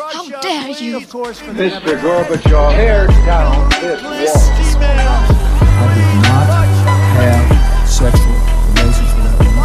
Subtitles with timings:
[0.00, 1.00] How dare you?
[1.00, 1.92] Mr.
[2.00, 4.00] Gorbachev, tear down this
[4.80, 5.24] wall.
[5.76, 6.48] I did not
[7.20, 8.32] have sexual
[8.72, 9.60] relations with that woman.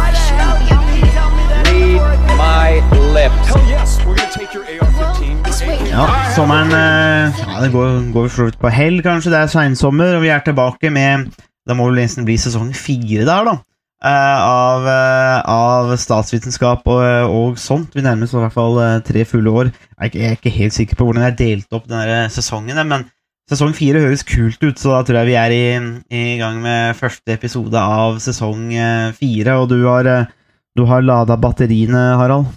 [1.96, 2.68] Read my
[3.16, 3.48] lips.
[3.48, 5.88] Hell yes, we're gonna take your AR-15.
[5.90, 6.04] Ja,
[6.36, 9.30] sommeren eh, ja, Det går, går for så vidt på hell, kanskje.
[9.32, 11.32] Det er seinsommer, og vi er tilbake med
[11.66, 13.56] Da må vel nesten bli sesong fire der, da.
[14.04, 17.94] Eh, av, eh, av statsvitenskap og, og sånt.
[17.96, 19.72] Vi nærmer oss i hvert fall eh, tre fulle år.
[19.96, 23.06] Jeg er, ikke, helt sikker på hvordan jeg har delt opp denne sesongen, men
[23.50, 25.64] sesong fire høres kult ut, så da tror jeg vi er i,
[26.10, 29.60] i gang med første episode av sesong eh, fire.
[29.62, 30.28] Og du har, eh,
[30.76, 32.52] du har lada batteriene, Harald?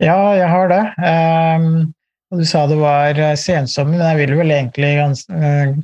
[0.00, 0.84] Ja, jeg har det.
[0.98, 1.92] Um,
[2.30, 5.74] og du sa det var eh, sensommer, men jeg vil vel egentlig gans, eh,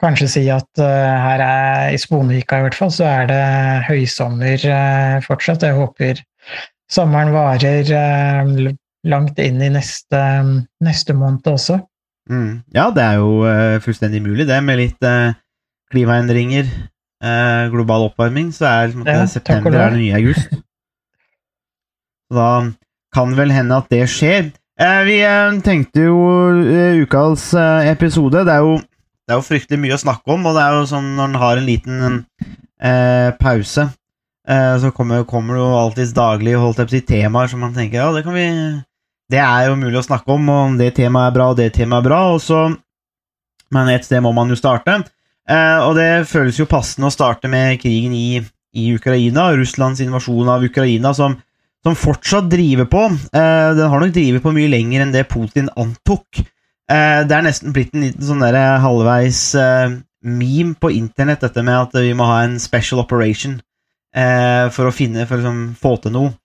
[0.00, 3.42] kanskje si at eh, her er, i Sponvika i hvert fall, så er det
[3.88, 5.66] høysommer eh, fortsatt.
[5.66, 6.22] Jeg håper
[6.90, 8.70] sommeren varer eh,
[9.10, 10.22] langt inn i neste,
[10.84, 11.80] neste måned også.
[12.30, 12.62] Mm.
[12.76, 15.06] Ja, det er jo fullstendig mulig, det, med litt
[15.90, 16.68] klimaendringer,
[17.72, 20.52] global oppvarming, så er liksom, Ja, september er den nye august.
[22.30, 22.62] Da
[23.10, 24.52] kan vel hende at det skjer.
[24.78, 25.16] Vi
[25.66, 26.20] tenkte jo
[27.02, 27.48] ukas
[27.90, 28.76] episode Det er, jo,
[29.30, 31.36] det er jo fryktelig mye å snakke om, og det er jo sånn når en
[31.38, 32.00] har en liten
[32.82, 33.84] eh, pause,
[34.42, 38.00] eh, så kommer, kommer det jo alltids daglig holdt å si, temaer som man tenker
[38.00, 38.48] ja, det kan vi
[39.30, 42.02] Det er jo mulig å snakke om, og det temaet er bra, og det temaet
[42.02, 42.64] er bra, og så
[43.70, 44.96] Men et sted må man jo starte.
[45.46, 48.40] Eh, og det føles jo passende å starte med krigen i,
[48.74, 51.36] i Ukraina, Russlands invasjon av Ukraina, som,
[51.86, 53.04] som fortsatt driver på.
[53.30, 56.42] Eh, den har nok drevet på mye lenger enn det Putin antok.
[56.90, 59.96] Eh, det er nesten blitt en liten sånn der halvveis eh,
[60.26, 63.60] meme på internett, dette med at vi må ha en special operation
[64.16, 66.36] eh, for å finne, for liksom, få til noe.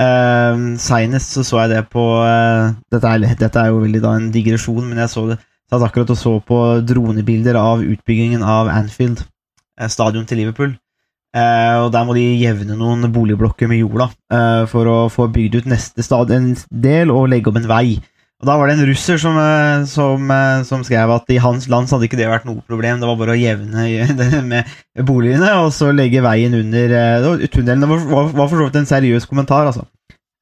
[0.00, 4.12] Uh, Seinest så så jeg det på eh, dette, er, dette er jo veldig da
[4.16, 8.70] en digresjon, men jeg så det satt akkurat og så på dronebilder av utbyggingen av
[8.72, 9.22] Anfield,
[9.78, 10.72] eh, stadion til Liverpool.
[11.30, 15.60] Eh, og Der må de jevne noen boligblokker med jorda eh, for å få bygd
[15.60, 18.00] ut neste stadion del og legge opp en vei.
[18.40, 21.66] Og Da var det en russer som, eh, som, eh, som skrev at i hans
[21.68, 23.00] land så hadde ikke det vært noe problem.
[23.00, 27.44] Det var bare å jevne med boligene og så legge veien under eh, det var-
[27.52, 27.84] tunnelen.
[28.08, 29.84] For så vidt en seriøs kommentar, altså.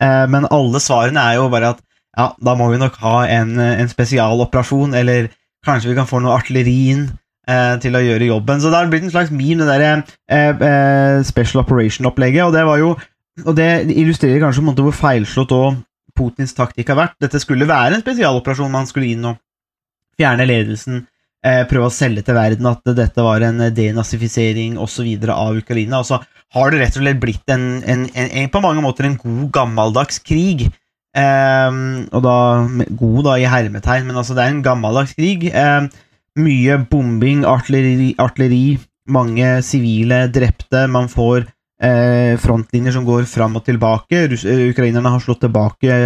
[0.01, 1.81] Men alle svarene er jo bare at
[2.17, 5.27] ja, da må vi nok ha en, en spesialoperasjon, eller
[5.67, 7.09] kanskje vi kan få noe artilleri inn
[7.83, 8.63] til å gjøre jobben.
[8.63, 12.93] Så det har blitt en slags meme, det der special operation-opplegget, og det var jo
[13.47, 15.77] og det illustrerer kanskje på en måte hvor feilslått og
[16.19, 17.21] Putins taktikk har vært.
[17.23, 19.39] Dette skulle være en spesialoperasjon, man skulle inn og
[20.19, 21.05] fjerne ledelsen,
[21.47, 25.07] eh, prøve å selge til verden at dette var en denazifisering osv.
[25.31, 26.03] av Ukraina.
[26.03, 26.21] Og så
[26.57, 30.21] har det rett og slett blitt en, en, en på mange måter en god, gammeldags
[30.25, 30.69] krig.
[31.19, 32.37] Um, og da
[33.01, 35.49] god da i hermetegn, men altså det er en gammeldags krig.
[35.55, 35.89] Um,
[36.39, 40.87] mye bombing, artilleri, artilleri mange sivile drepte.
[40.91, 41.49] Man får
[41.83, 44.27] eh, frontlinjer som går fram og tilbake.
[44.33, 45.99] Russ eh, ukrainerne har slått tilbake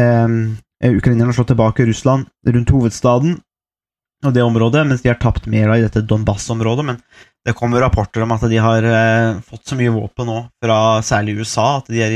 [0.00, 0.36] ehm,
[0.82, 3.40] eh, Ukrainerne har slått tilbake Russland rundt hovedstaden
[4.22, 6.84] og det området, mens de har tapt mer i dette Donbass-området.
[6.86, 7.00] Men
[7.44, 11.40] det kommer rapporter om at de har eh, fått så mye våpen nå fra særlig
[11.40, 12.14] USA at de har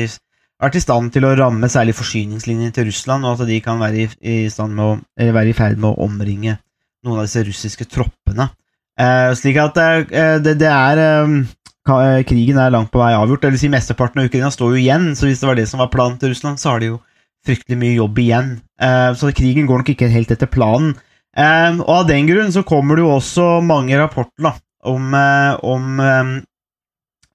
[0.63, 4.05] vært i stand til å ramme særlig forsyningslinjen til Russland, og at de kan være
[4.05, 6.57] i, i, å, eller være i ferd med å omringe
[7.05, 8.49] noen av disse russiske troppene.
[8.97, 11.56] Eh, slik at eh, det, det er eh, eh,
[11.86, 13.44] Krigen er langt på vei avgjort.
[13.47, 15.92] Eller si Mesteparten av Ukraina står jo igjen, så hvis det var det som var
[15.92, 17.00] planen til Russland, så har de jo
[17.47, 18.52] fryktelig mye jobb igjen.
[18.82, 20.97] Eh, så krigen går nok ikke helt etter planen.
[21.36, 24.54] Eh, og av den grunn så kommer det jo også mange rapporter da,
[24.88, 26.32] om, eh, om eh,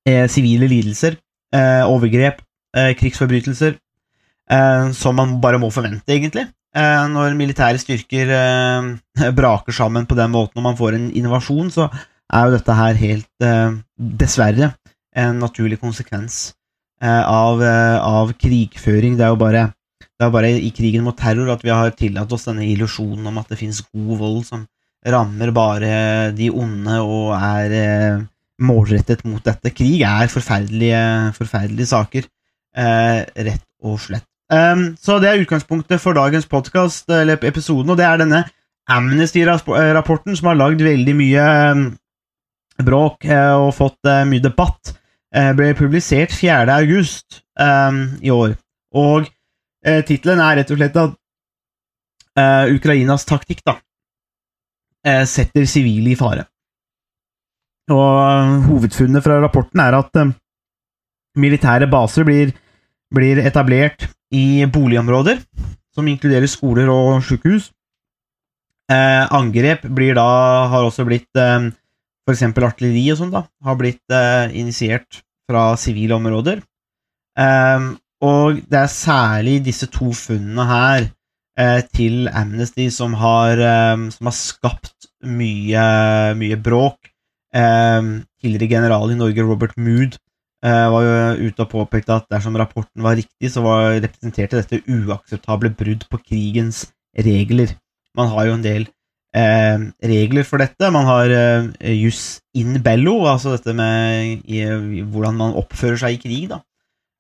[0.10, 1.20] eh, sivile lidelser,
[1.56, 2.42] eh, overgrep,
[2.78, 3.78] eh, krigsforbrytelser,
[4.52, 6.50] eh, som man bare må forvente, egentlig.
[6.72, 11.72] Eh, når militære styrker eh, braker sammen på den måten, og man får en invasjon,
[11.72, 11.90] så
[12.32, 13.78] er jo dette her helt eh,
[14.22, 14.74] Dessverre
[15.12, 16.54] en naturlig konsekvens
[17.04, 19.18] eh, av, eh, av krigføring.
[19.20, 19.70] Det er jo bare
[20.22, 23.40] det er bare i krigen mot terror at vi har tillatt oss denne illusjonen om
[23.42, 24.68] at det finnes god vold som
[25.02, 25.94] rammer bare
[26.38, 27.74] de onde og er
[28.62, 29.72] målrettet mot dette.
[29.74, 31.00] Krig er forferdelige,
[31.34, 32.28] forferdelige saker,
[32.78, 34.28] rett og slett.
[35.02, 38.44] Så det er utgangspunktet for dagens podkast, eller episoden, og det er denne
[38.94, 41.50] Amnesty-rapporten som har lagd veldig mye
[42.80, 44.94] bråk eh, og fått eh, mye debatt.
[45.36, 46.66] Eh, ble publisert 4.
[46.82, 48.56] august i år,
[48.98, 49.28] og
[49.86, 51.18] eh, tittelen er rett og slett at
[52.72, 53.74] Ukrainas taktikk da,
[55.30, 56.46] setter sivile i fare.
[57.92, 60.18] Og hovedfunnet fra rapporten er at
[61.38, 62.56] militære baser blir,
[63.14, 65.44] blir etablert i boligområder
[65.96, 67.70] som inkluderer skoler og sykehus.
[68.92, 69.86] Eh, angrep
[70.16, 70.28] da,
[70.72, 71.70] har også blitt eh,
[72.34, 76.62] Eksempel artilleri og sånt, da, har blitt eh, initiert fra sivile områder.
[77.40, 81.06] Um, og det er særlig disse to funnene her
[81.60, 83.62] eh, til Amnesty som har,
[83.94, 85.86] um, som har skapt mye,
[86.38, 87.12] mye bråk.
[87.52, 90.16] Um, tidligere general i Norge, Robert Mood,
[90.64, 94.84] uh, var jo ute og påpekte at dersom rapporten var riktig, så var, representerte dette
[94.88, 96.86] uakseptable brudd på krigens
[97.18, 97.76] regler.
[98.16, 98.88] Man har jo en del
[99.36, 99.78] eh,
[100.14, 100.92] regler for dette.
[100.94, 104.66] Man har eh, jus in bello, altså dette med i,
[105.12, 106.52] hvordan man oppfører seg i krig.
[106.52, 106.62] da.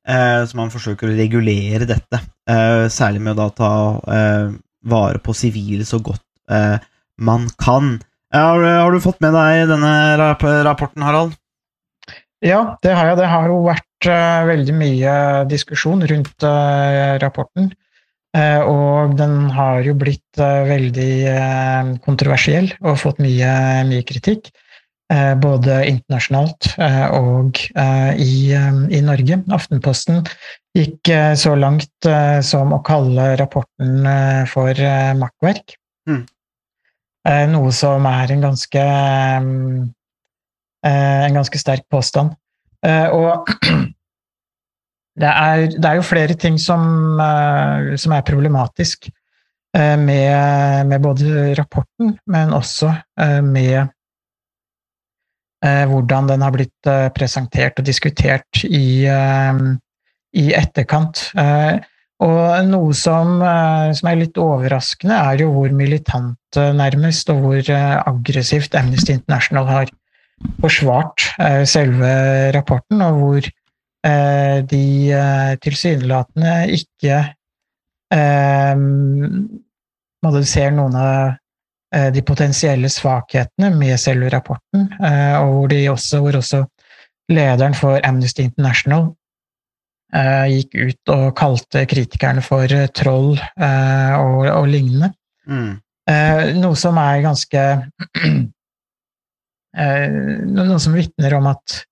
[0.08, 3.74] Eh, så man forsøker å regulere dette, eh, særlig med å da ta
[4.16, 4.56] eh,
[4.90, 6.80] vare på sivile så godt eh,
[7.22, 8.00] man kan.
[8.34, 11.36] Har, har, du fått med deg denne rap rapporten, Harald?
[12.42, 13.20] Ja, det har jeg.
[13.20, 14.08] Det har jo vært
[14.48, 15.16] veldig mye
[15.52, 16.46] diskusjon rundt
[17.22, 17.68] rapporten.
[18.32, 23.54] Uh, og den har jo blitt veldig kontroversiell og fått mye,
[23.90, 24.52] mye kritikk.
[25.44, 26.70] både internasjonalt
[27.12, 29.38] og i, i, Norge.
[29.52, 30.22] Aftenposten
[30.72, 32.08] gikk så langt
[32.48, 34.08] som å kalle rapporten
[34.48, 34.72] for
[35.20, 35.76] makkverk.
[36.08, 36.24] Mm.
[37.52, 38.86] noe som er en ganske
[40.88, 42.32] en ganske sterk påstand.
[43.12, 43.52] og
[45.22, 47.18] det er, det er, jo flere ting som,
[47.98, 49.10] som er problematisk
[49.74, 52.92] med, med, både rapporten, men også
[53.48, 53.88] med
[55.62, 61.22] hvordan den har blitt presentert og diskutert i, i etterkant.
[62.22, 63.38] Og noe som,
[63.96, 69.94] som, er litt overraskende, er jo hvor militant nærmest, og hvor aggressivt Amnesty International har
[70.62, 72.12] forsvart eh, selve
[72.56, 73.52] rapporten, og hvor eh,
[74.02, 77.22] de eh, tilsynelatende ikke
[80.22, 81.38] man ser noen av
[82.12, 86.60] de potensielle svakhetene med selve rapporten, og hvor, også, hvor også
[87.32, 89.14] lederen for Amnesty International
[90.52, 92.68] gikk ut og kalte kritikerne for
[93.00, 95.14] troll og, og lignende.
[95.48, 95.72] Mm.
[96.60, 97.64] Noe som er ganske
[99.78, 100.12] Eh,
[100.52, 101.84] noe som vitner om at eh,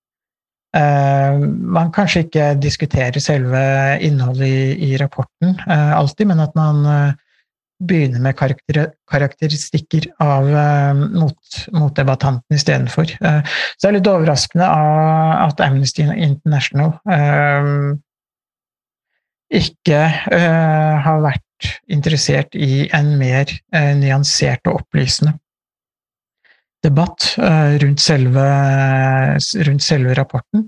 [0.73, 3.61] man kanskje ikke diskuterer selve
[4.05, 6.83] innholdet i, i rapporten eh, alltid, men at man
[7.79, 10.49] begynner med karakter, karakteristikker av
[11.13, 13.07] mot, motdebattanten istedenfor.
[13.15, 16.97] Så det er litt overraskende at Amnesty International
[19.47, 20.01] ikke
[21.07, 25.37] har vært interessert i en mer nyansert og opplysende
[26.85, 28.45] debatt eh, rundt selve,
[29.67, 30.67] rundt selve rapporten.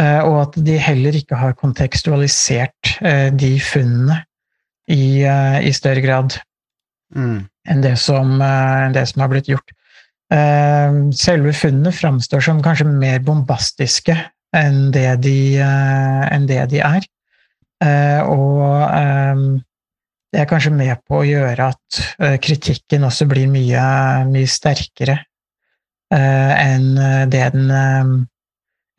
[0.00, 4.22] Eh, og at de heller ikke har kontekstualisert eh, de funnene
[4.90, 6.34] i, i større grad
[7.16, 7.38] mm.
[7.72, 8.34] enn det som,
[8.92, 9.72] det som, har blitt gjort.
[11.16, 14.12] Selve funnene framstår som kanskje mer bombastiske
[14.52, 17.06] enn det de, enn det de er.
[18.28, 18.68] Og
[20.36, 22.02] det er kanskje med på å gjøre at
[22.44, 23.86] kritikken også blir mye,
[24.28, 25.16] mye sterkere
[26.14, 28.04] enn eh, det den eh,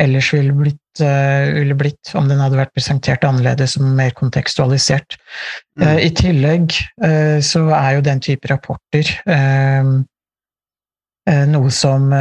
[0.04, 5.16] ellers ville blitt, ville blitt, om den hadde vært presentert annerledes og mer kontekstualisert.
[5.80, 5.86] Mm.
[6.04, 6.76] I tillegg
[7.44, 9.08] så er jo den type rapporter
[11.52, 12.12] noe som,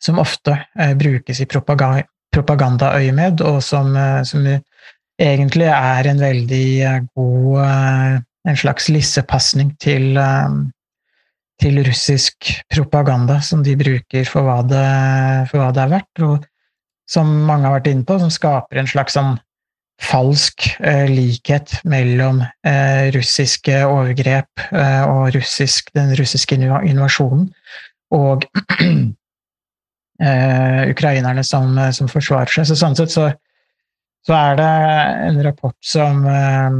[0.00, 0.56] som ofte
[1.00, 3.92] brukes i propagandaøyemed, og som,
[4.24, 4.48] som,
[5.20, 6.68] egentlig er en veldig
[7.12, 10.16] god En slags lissepasning til,
[11.60, 14.84] til russisk propaganda som de bruker for hva det,
[15.50, 16.46] for hva det er verdt, og
[17.08, 19.36] som mange har vært inne på, som skaper en slags sånn
[20.02, 27.46] falsk eh, likhet mellom eh, russiske overgrep eh, og russisk, den russiske invasjonen
[28.14, 28.44] og
[30.20, 32.68] eh, ukrainerne som, som, forsvarer seg.
[32.68, 33.30] Så sånn sett så,
[34.26, 34.72] så er det
[35.30, 36.70] en rapport som, eh,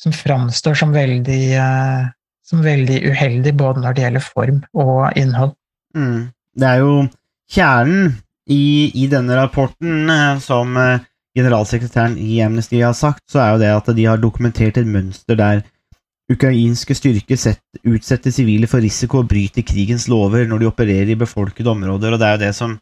[0.00, 2.04] som framstår som veldig eh,
[2.62, 5.54] veldig uheldig, både når det gjelder form og innhold.
[5.96, 6.30] Mm.
[6.54, 6.94] Det er jo
[7.50, 8.14] kjernen
[8.50, 11.04] i, i denne rapporten, eh, som eh,
[11.36, 15.38] generalsekretæren i Amnesty har sagt, så er jo det at de har dokumentert et mønster
[15.38, 15.64] der
[16.32, 21.18] ukrainske styrker sett, utsetter sivile for risiko og bryter krigens lover når de opererer i
[21.20, 22.78] befolkede områder, og det er jo det som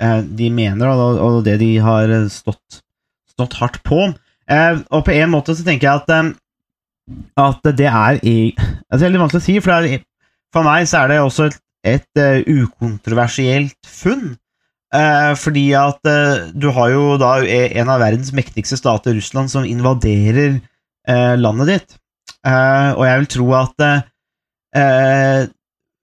[0.00, 2.80] eh, de mener, og, det de har stått,
[3.34, 4.08] stått hardt på.
[4.46, 6.36] Og på en måte så tenker jeg at
[7.38, 10.02] at det er i altså Det er litt vanskelig å si, for, er,
[10.54, 14.34] for meg så er det også et, et uh, ukontroversielt funn.
[14.94, 19.66] Uh, fordi at uh, du har jo da en av verdens mektigste stater, Russland, som
[19.66, 20.60] invaderer
[21.38, 21.92] landet ditt.
[22.42, 23.82] Og jeg vil tro at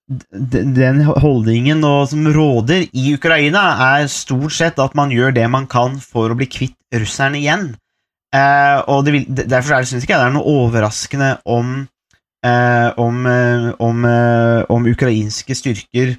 [0.07, 3.65] den holdningen og, som råder i Ukraina,
[3.97, 7.73] er stort sett at man gjør det man kan for å bli kvitt russerne igjen.
[8.33, 11.83] Eh, og vil, Derfor er det, synes ikke jeg det er noe overraskende om
[12.45, 16.15] eh, om, eh, om, eh, om ukrainske styrker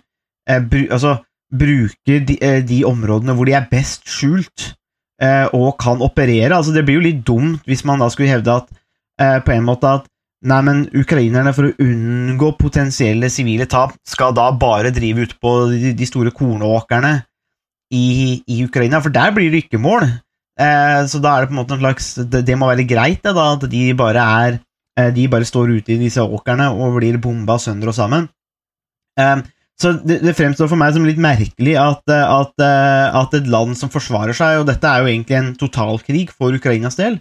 [0.48, 1.18] eh, bru, altså,
[1.54, 4.72] bruker de, de områdene hvor de er best skjult,
[5.54, 6.50] og kan operere.
[6.56, 9.92] Altså, det blir jo litt dumt hvis man da skulle hevde at på en måte
[10.00, 10.08] at
[10.44, 15.52] Nei, men ukrainerne, for å unngå potensielle sivile tap, skal da bare drive ut på
[15.70, 17.14] de, de store kornåkrene
[17.96, 20.04] i, i Ukraina, for der blir det ikke mål.
[20.54, 23.32] Eh, så da er det på en måte en slags Det, må være greit, det,
[23.34, 24.60] da, at de bare er
[25.00, 28.28] eh, De bare står ute i disse åkrene og blir bomba sønder og sammen.
[29.18, 29.42] Eh,
[29.74, 33.90] så det, det fremstår for meg som litt merkelig at, at, at et land som
[33.90, 37.16] forsvarer seg, og dette er jo egentlig en totalkrig for Ukrainas del,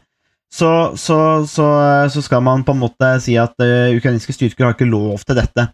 [0.53, 1.17] så, så,
[1.49, 1.65] så,
[2.13, 5.65] så skal man på en måte si at ukrainske styrker har ikke lov til dette.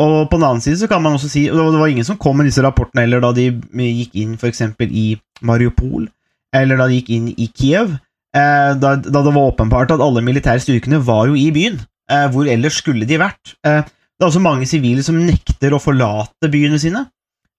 [0.00, 2.16] Og på den annen side så kan man også si og Det var ingen som
[2.16, 4.64] kom med disse rapportene heller da de gikk inn f.eks.
[4.88, 5.06] i
[5.44, 6.08] Mariupol,
[6.54, 7.96] eller da de gikk inn i Kiev,
[8.36, 11.80] eh, da, det var åpenbart at alle militære styrkene var jo i byen.
[12.10, 13.56] Eh, hvor ellers skulle de vært?
[13.66, 17.08] Eh, det er også mange sivile som nekter å forlate byene sine.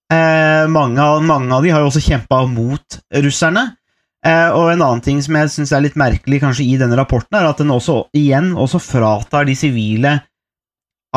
[0.06, 3.64] Mange, mange av de har jo også kjempa mot russerne.
[4.22, 7.48] Og en annen ting som jeg syns er litt merkelig kanskje i denne rapporten, er
[7.48, 10.14] at den også igjen også fratar de sivile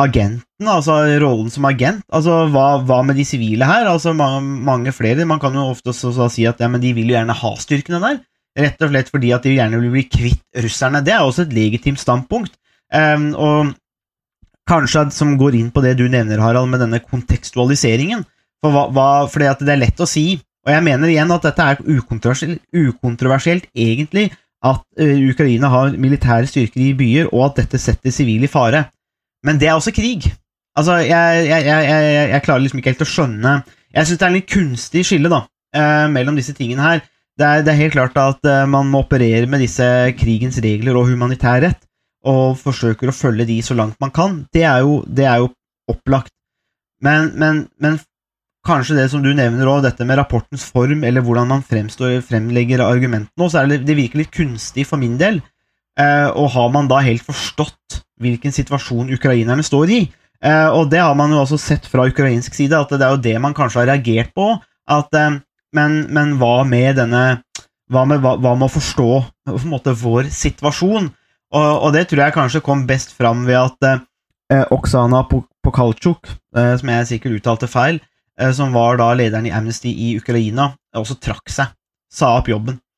[0.00, 2.02] agentene, altså rollen som agent.
[2.12, 3.88] Altså, hva, hva med de sivile her?
[3.90, 5.26] Altså, mange, mange flere.
[5.28, 8.02] Man kan jo ofte også, så si at ja, de vil jo gjerne ha styrkene
[8.02, 8.20] der.
[8.60, 11.04] Rett og slett fordi at de gjerne vil bli kvitt russerne.
[11.06, 12.56] Det er også et legitimt standpunkt.
[12.90, 13.72] Um, og
[14.70, 18.24] kanskje som går inn på det du nevner, Harald, med denne kontekstualiseringen.
[18.60, 20.34] For hva, hva, fordi at det er lett å si,
[20.66, 24.28] og jeg mener igjen at dette er ukontroversielt, ukontroversielt egentlig,
[24.60, 28.84] at eh, Ukraina har militære styrker i byer, og at dette setter sivile i fare.
[29.46, 30.28] Men det er også krig.
[30.78, 33.54] Altså, jeg, jeg, jeg, jeg, klarer liksom ikke helt å skjønne
[33.90, 35.40] Jeg syns det er en litt kunstig skille da,
[35.74, 37.00] eh, mellom disse tingene her.
[37.40, 39.86] Det er, det er helt klart at eh, man må operere med disse
[40.20, 41.80] krigens regler og humanitær rett,
[42.28, 44.44] og forsøker å følge de så langt man kan.
[44.52, 45.50] Det er jo, det er jo
[45.90, 46.32] opplagt.
[47.02, 47.96] Men, men, men
[48.66, 52.84] kanskje det som du nevner òg, dette med rapportens form, eller hvordan man fremstår, fremlegger
[52.84, 55.40] argumentene, så er det, det virker litt kunstig for min del.
[55.98, 60.00] Eh, og har man da helt forstått hvilken situasjon ukrainerne står i?
[60.40, 63.24] Eh, og det har man jo også sett fra ukrainsk side, at det er jo
[63.24, 64.54] det man kanskje har reagert på.
[64.88, 65.40] At, eh,
[65.76, 67.42] men, men hva med denne
[67.90, 69.08] Hva med, hva, hva med å forstå
[69.50, 71.08] på en måte, vår situasjon?
[71.50, 76.76] Og, og det tror jeg kanskje kom best fram ved at eh, Oksana Pokalchuk, eh,
[76.78, 77.98] som jeg sikkert uttalte feil,
[78.38, 81.74] eh, som var da lederen i Amnesty i Ukraina, også trakk seg,
[82.14, 82.89] sa opp jobben eh,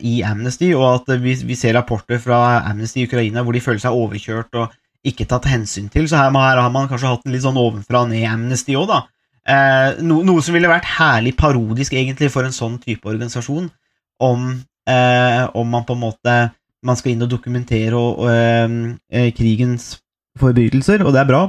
[0.00, 3.60] i Amnesty, og at eh, vi, vi ser rapporter fra Amnesty i Ukraina hvor de
[3.60, 7.26] føler seg overkjørt og ikke tatt hensyn til, så her, her har man kanskje hatt
[7.26, 9.02] en litt sånn ovenfra og ned-Amnesty òg, da.
[9.48, 13.70] Eh, no, noe som ville vært herlig parodisk, egentlig, for en sånn type organisasjon,
[14.24, 14.48] om,
[14.90, 16.38] eh, om man på en måte
[16.86, 18.74] man skal inn og dokumentere og, og, eh,
[19.12, 19.96] eh, krigens
[20.38, 21.42] forbrytelser, og det er bra,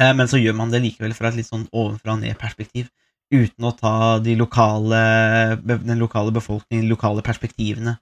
[0.00, 2.88] eh, men så gjør man det likevel fra et litt sånn ovenfra og ned-perspektiv,
[3.34, 5.00] uten å ta de lokale,
[5.64, 7.96] den lokale befolkningen, de lokale perspektivene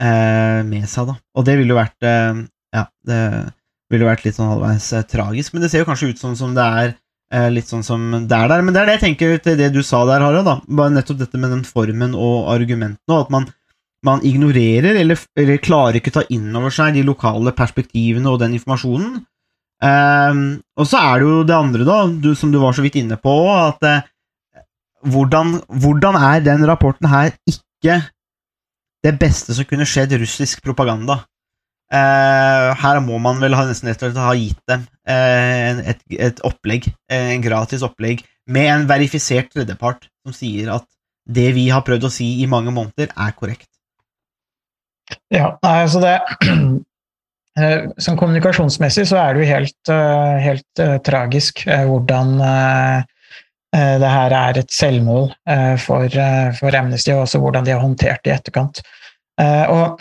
[0.00, 1.16] eh, med seg, da.
[1.36, 2.42] Og det ville jo vært eh,
[2.76, 3.20] Ja, det
[3.90, 6.52] ville vært litt sånn halvveis eh, tragisk, men det ser jo kanskje ut sånn som
[6.54, 6.92] det er
[7.34, 8.62] eh, litt sånn som det er der.
[8.62, 10.46] Men det er det jeg tenker til det du sa der, Harald.
[10.46, 13.48] da, Bare nettopp dette med den formen og argumentene, og at man,
[14.06, 18.54] man ignorerer eller, eller klarer ikke ta inn over seg de lokale perspektivene og den
[18.60, 19.18] informasjonen.
[19.80, 22.98] Ehm, og så er det jo det andre, da, du, som du var så vidt
[23.00, 24.02] inne på, at eh,
[25.06, 28.00] hvordan, hvordan er den rapporten her ikke
[29.04, 31.22] det beste som kunne skjedd russisk propaganda?
[31.90, 36.04] Eh, her må man vel ha, nesten rett og slett ha gitt dem eh, et,
[36.28, 40.86] et opplegg, eh, en gratis opplegg, med en verifisert tredjepart som sier at
[41.30, 43.68] det vi har prøvd å si i mange måneder, er korrekt.
[45.34, 46.14] Ja, altså det
[47.60, 53.00] Sånn Som kommunikasjonsmessig så er det jo helt, eh, helt eh, tragisk eh, hvordan eh,
[53.00, 53.19] eh,
[53.72, 57.82] det her er et selvmål eh, for, eh, for Amnesty, og også hvordan de har
[57.84, 58.82] håndtert det i etterkant.
[59.40, 60.00] Eh, Og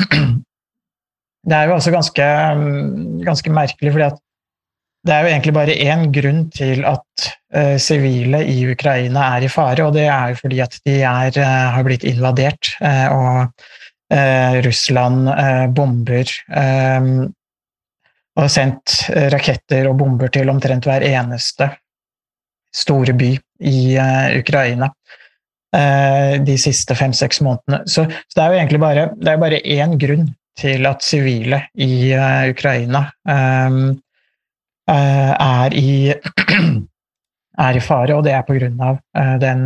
[1.50, 2.26] det er jo også ganske,
[2.58, 4.10] mm, ganske merkelig, fordi
[5.08, 9.52] det er jo egentlig bare én grunn til at eh, sivile i Ukraina er i
[9.52, 13.54] fare, og det er jo fordi at de er, eh, har blitt invadert, eh, og
[14.12, 17.12] eh, Russland eh, bomber eh,
[18.36, 21.70] og har sendt eh, raketter og bomber til omtrent hver eneste
[22.76, 24.90] store by i eh, Ukraina
[25.76, 27.84] eh, de siste fem-seks månedene.
[27.86, 31.64] Så, så det er jo egentlig bare, det er bare én grunn til at sivile
[31.80, 33.80] i eh, Ukraina eh,
[34.92, 35.92] eh, er i
[37.66, 38.94] er i fare, og det er pga.
[39.18, 39.66] Uh, den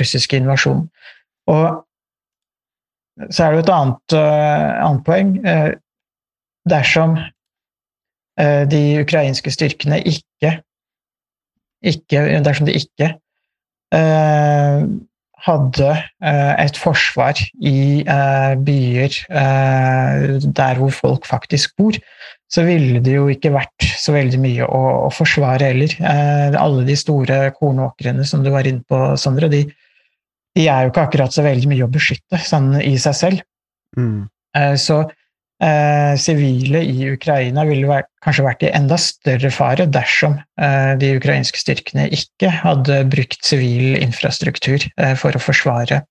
[0.00, 0.86] russiske invasjonen.
[1.52, 1.84] Og
[3.28, 5.34] så er det jo et annet, annet poeng.
[6.70, 7.18] Dersom
[8.72, 10.54] de ukrainske styrkene ikke,
[11.84, 13.14] ikke Dersom de ikke
[15.48, 18.02] hadde et forsvar i
[18.66, 19.14] byer
[20.58, 21.96] der hvor folk faktisk bor,
[22.52, 25.94] så ville det jo ikke vært så veldig mye å, å forsvare heller.
[26.58, 29.62] alle de store kornåkrene som du var inne på, Sondre, de,
[30.58, 33.46] de er jo ikke akkurat så veldig mye å beskytte sånn i seg selv.
[33.96, 34.26] Mm.
[34.56, 35.02] Eh, så
[35.58, 41.16] sivile eh, i Ukraina ville vært, kanskje vært i enda større fare dersom eh, de
[41.18, 46.04] ukrainske styrkene ikke hadde brukt sivil infrastruktur eh, for å forsvare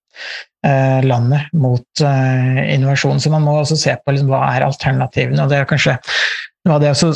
[1.06, 3.20] landet mot invasjon.
[3.22, 5.44] Så man må også se på liksom, hva er alternativene.
[5.44, 5.94] og det er kanskje
[6.66, 7.12] noe av det som,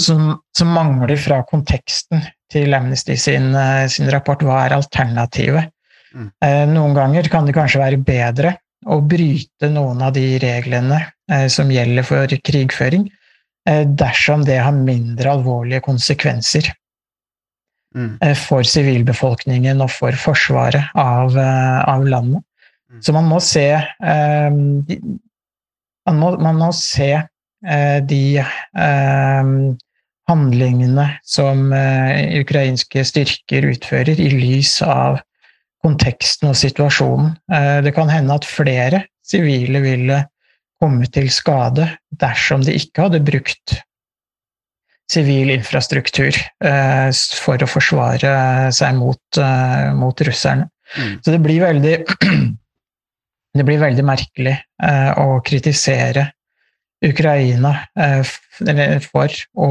[0.54, 2.22] som, mangler fra konteksten
[2.54, 3.50] til Amnesty sin,
[3.90, 4.46] sin rapport.
[4.46, 5.74] Hva er alternativet?
[6.14, 6.30] Mm.
[6.70, 8.54] Noen ganger kan det kanskje være bedre
[8.86, 13.08] å bryte noen av de reglene eh, som gjelder for krigføring,
[13.68, 16.72] eh, dersom det har mindre alvorlige konsekvenser
[17.94, 18.18] mm.
[18.42, 22.42] for sivilbefolkningen og for forsvaret av, av landet.
[22.92, 23.02] Mm.
[23.02, 23.68] Så man må se
[26.02, 27.12] man må, man må se
[27.62, 28.24] de
[30.28, 35.22] handlingene som ukrainske styrker utfører, i lys av
[35.82, 37.34] konteksten og situasjonen.
[37.52, 40.18] Eh, det kan hende at flere sivile ville
[40.82, 41.86] kommet til skade
[42.18, 43.76] dersom de ikke hadde brukt
[45.12, 47.08] sivil infrastruktur eh,
[47.42, 48.34] for å forsvare
[48.74, 50.68] seg mot, eh, mot russerne.
[50.92, 51.14] Mm.
[51.24, 51.96] Så det blir veldig
[53.58, 54.54] det blir veldig merkelig
[55.20, 56.26] å kritisere
[57.02, 57.72] Ukraina
[59.04, 59.68] for å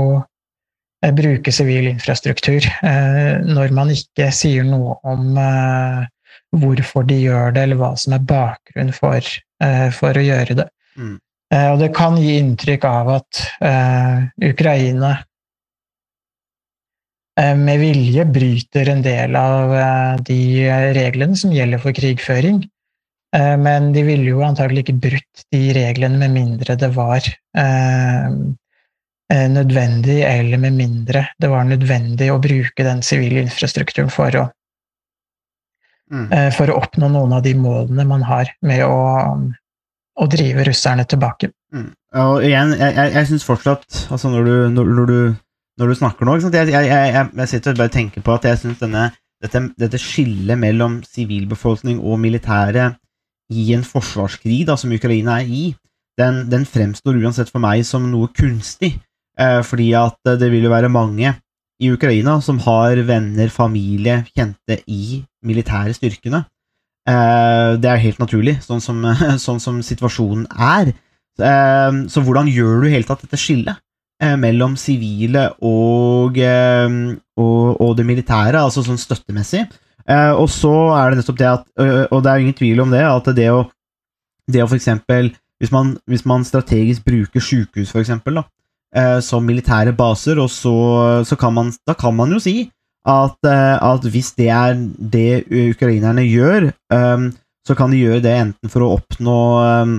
[1.17, 6.03] bruke sivil infrastruktur, eh, når man ikke sier noe om eh,
[6.61, 9.25] hvorfor de gjør det, eller hva som er bakgrunnen for,
[9.95, 10.65] for å gjøre det.
[10.99, 11.13] Mm.
[11.71, 13.39] Og det kan gi inntrykk av at
[14.43, 15.13] Ukraina
[17.55, 19.71] med vilje bryter en del av
[20.27, 20.39] de
[20.97, 22.59] reglene som gjelder for krigføring.
[23.63, 28.31] Men de ville jo antagelig ikke brutt de reglene med mindre det var Eh,
[29.51, 34.43] nødvendig, eller med mindre det var nødvendig å bruke den sivile infrastrukturen for å,
[36.11, 36.27] mm.
[36.27, 38.97] Eh, for å oppnå noen av de målene man har med å,
[40.19, 41.51] å drive russerne tilbake.
[41.71, 41.91] Mm.
[42.21, 45.19] Og igjen, jeg, jeg, jeg syns fortsatt altså når, du, når, når, du,
[45.79, 49.61] når, du, snakker nå jeg, jeg, sitter og bare tenker på at jeg syns dette,
[49.79, 52.91] dette skillet mellom sivilbefolkning og militære
[53.51, 55.63] i en forsvarskrig da, som Ukraina er i,
[56.19, 58.97] den, den fremstår uansett for meg som noe kunstig.
[59.41, 61.33] Eh, fordi at det vil jo være mange
[61.81, 66.43] i Ukraina som har venner, familie, kjente i militære styrkene.
[67.09, 69.01] Eh, det er helt naturlig, sånn som,
[69.45, 70.93] sånn som situasjonen er.
[71.41, 73.81] Eh, så hvordan gjør du i hele tatt dette skillet
[74.37, 79.63] mellom sivile og, og, og, det militære, altså sånn støttemessig?
[80.37, 81.63] Og så er det nettopp det at
[82.13, 83.63] Og det er ingen tvil om det, at det å,
[84.45, 88.60] det å for eksempel hvis man, hvis man strategisk bruker sykehus, for eksempel, da, eh,
[89.23, 90.71] som militære baser, og så,
[91.23, 92.65] så, kan man, da kan man jo si
[93.07, 97.31] at, eh, at hvis det er det ukrainerne gjør, um,
[97.67, 99.37] så kan de gjøre det enten for å oppnå
[99.85, 99.95] um,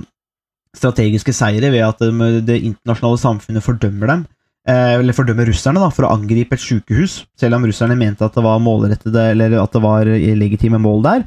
[0.77, 4.25] strategiske seire ved at det, det internasjonale samfunnet fordømmer dem,
[4.71, 8.39] uh, eller fordømmer russerne da, for å angripe et sykehus, selv om russerne mente at
[8.39, 11.27] det var målrettede, eller at det var legitime mål der.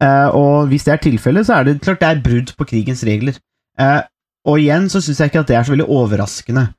[0.00, 3.02] Uh, og hvis det er tilfellet, så er det klart det er brudd på krigens
[3.06, 3.36] regler.
[3.80, 4.00] Uh,
[4.48, 6.70] og igjen så syns jeg ikke at det er så veldig overraskende.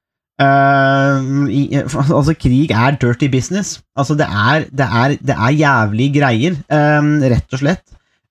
[0.42, 3.80] Uh, i, altså, krig er dirty business.
[3.96, 6.56] Altså, det er, det er, det er jævlige greier,
[7.00, 7.84] um, rett og slett.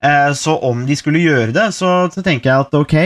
[0.03, 2.97] Uh, så om de skulle gjøre det, så, så tenker jeg at ok.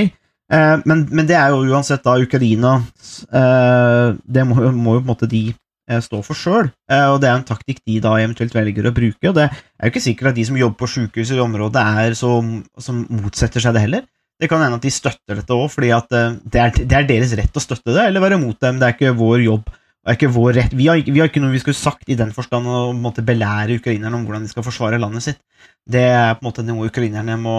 [0.53, 5.09] Uh, men, men, det er jo uansett da Ukraina Det må, må, jo på en
[5.09, 5.47] måte de
[5.85, 9.29] stå for sjøl, og det er en taktikk de da eventuelt velger å bruke.
[9.29, 12.17] Og det er jo ikke sikkert at de som jobber på sykehus i området, er
[12.17, 12.39] så,
[12.81, 14.07] som motsetter seg det heller.
[14.41, 17.09] Det kan hende at de støtter dette òg, fordi at eh, det er, det er,
[17.09, 18.81] deres rett å støtte det, eller være mot dem.
[18.81, 19.69] Det er ikke vår jobb.
[20.05, 20.73] Det er ikke vår rett.
[20.77, 23.79] Vi har, vi har ikke noe vi skulle sagt i den forstand å måtte belære
[23.79, 25.39] ukrainerne om hvordan de skal forsvare landet sitt.
[25.89, 27.59] Det er på en måte noe ukrainerne må,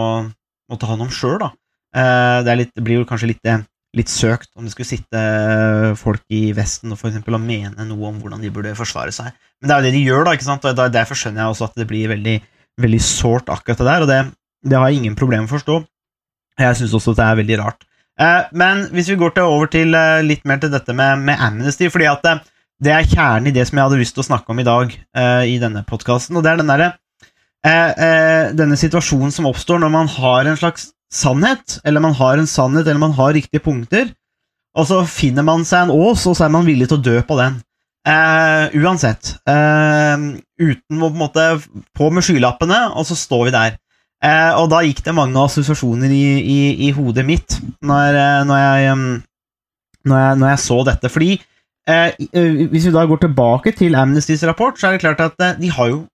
[0.70, 1.48] må ta hånd om sjøl.
[1.96, 3.50] Eh, det, det, blir jo kanskje litt,
[3.96, 5.24] litt, søkt om det skulle sitte
[5.98, 9.32] folk i Vesten og, for eksempel, mene noe om hvordan de burde forsvare seg.
[9.58, 10.36] Men det er jo det de gjør, da.
[10.36, 10.68] ikke sant?
[10.68, 12.38] Og Derfor skjønner jeg også at det blir veldig,
[12.84, 14.06] veldig sårt, akkurat det der.
[14.06, 14.22] Og det,
[14.68, 15.82] det har jeg ingen problemer med å forstå.
[16.60, 17.84] Jeg syns også det er veldig rart
[18.16, 21.42] Eh, men hvis vi går til, over til eh, litt mer til dette med, med
[21.42, 22.36] Amnesty, fordi at det,
[22.88, 24.94] det er kjernen i det som jeg hadde lyst til å snakke om i dag
[24.94, 26.94] eh, i denne podkasten, og det er den derre
[27.68, 32.40] eh, eh, denne situasjonen som oppstår når man har en slags sannhet, eller man har
[32.40, 34.14] en sannhet, eller man har riktige punkter,
[34.76, 37.20] og så finner man seg en ås, og så er man villig til å dø
[37.28, 37.60] på den.
[38.08, 39.36] Eh, uansett.
[39.50, 40.26] Eh,
[40.62, 41.46] uten å på en måte
[41.98, 43.78] På med skylappene, og så står vi der.
[44.24, 48.62] Eh, og da gikk det mange assosiasjoner i, i, i hodet mitt når, eh, når,
[48.62, 48.96] jeg,
[50.08, 51.12] når, jeg, når jeg så dette.
[51.12, 55.26] Fordi eh, eh, hvis vi da går tilbake til Amnestys rapport, så er det klart
[55.26, 56.06] at eh, de har jo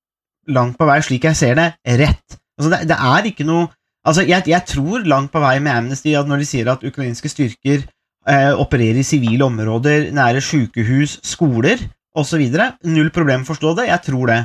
[0.51, 1.69] langt på vei, slik jeg ser det,
[2.01, 2.39] rett.
[2.57, 3.69] Altså, det, det er ikke noe
[4.01, 7.29] Altså, jeg, jeg tror langt på vei med Amnesty at når de sier at ukrainske
[7.29, 7.83] styrker
[8.25, 11.83] eh, opererer i sivile områder, nære sykehus, skoler
[12.17, 12.41] osv.
[12.89, 13.87] Null problem å forstå det.
[13.91, 14.39] Jeg tror det.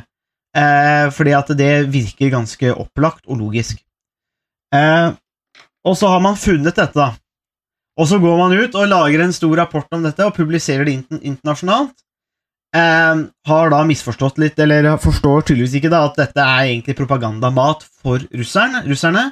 [0.56, 3.82] Eh, fordi at det virker ganske opplagt og logisk.
[4.74, 5.12] Eh,
[5.86, 7.12] og så har man funnet dette, da.
[7.96, 10.96] Og så går man ut og lager en stor rapport om dette og publiserer det
[11.20, 11.94] internasjonalt.
[12.76, 17.86] Eh, har da misforstått litt, eller forstår tydeligvis ikke da at dette er egentlig propagandamat
[18.02, 18.82] for russerne.
[18.88, 19.30] russerne.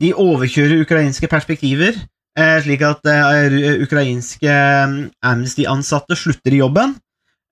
[0.00, 1.94] De overkjører ukrainske perspektiver,
[2.36, 6.96] eh, slik at eh, ukrainske eh, Amnesty-ansatte slutter i jobben.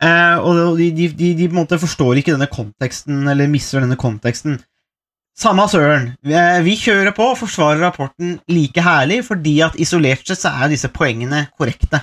[0.01, 3.85] Eh, og de, de, de, de, på en måte forstår ikke denne konteksten, eller mister
[3.85, 4.59] denne konteksten.
[5.41, 6.11] Samme søren.
[6.25, 10.73] Vi, eh, kjører på og forsvarer rapporten like herlig, fordi at isolert sett så er
[10.73, 12.03] disse poengene korrekte.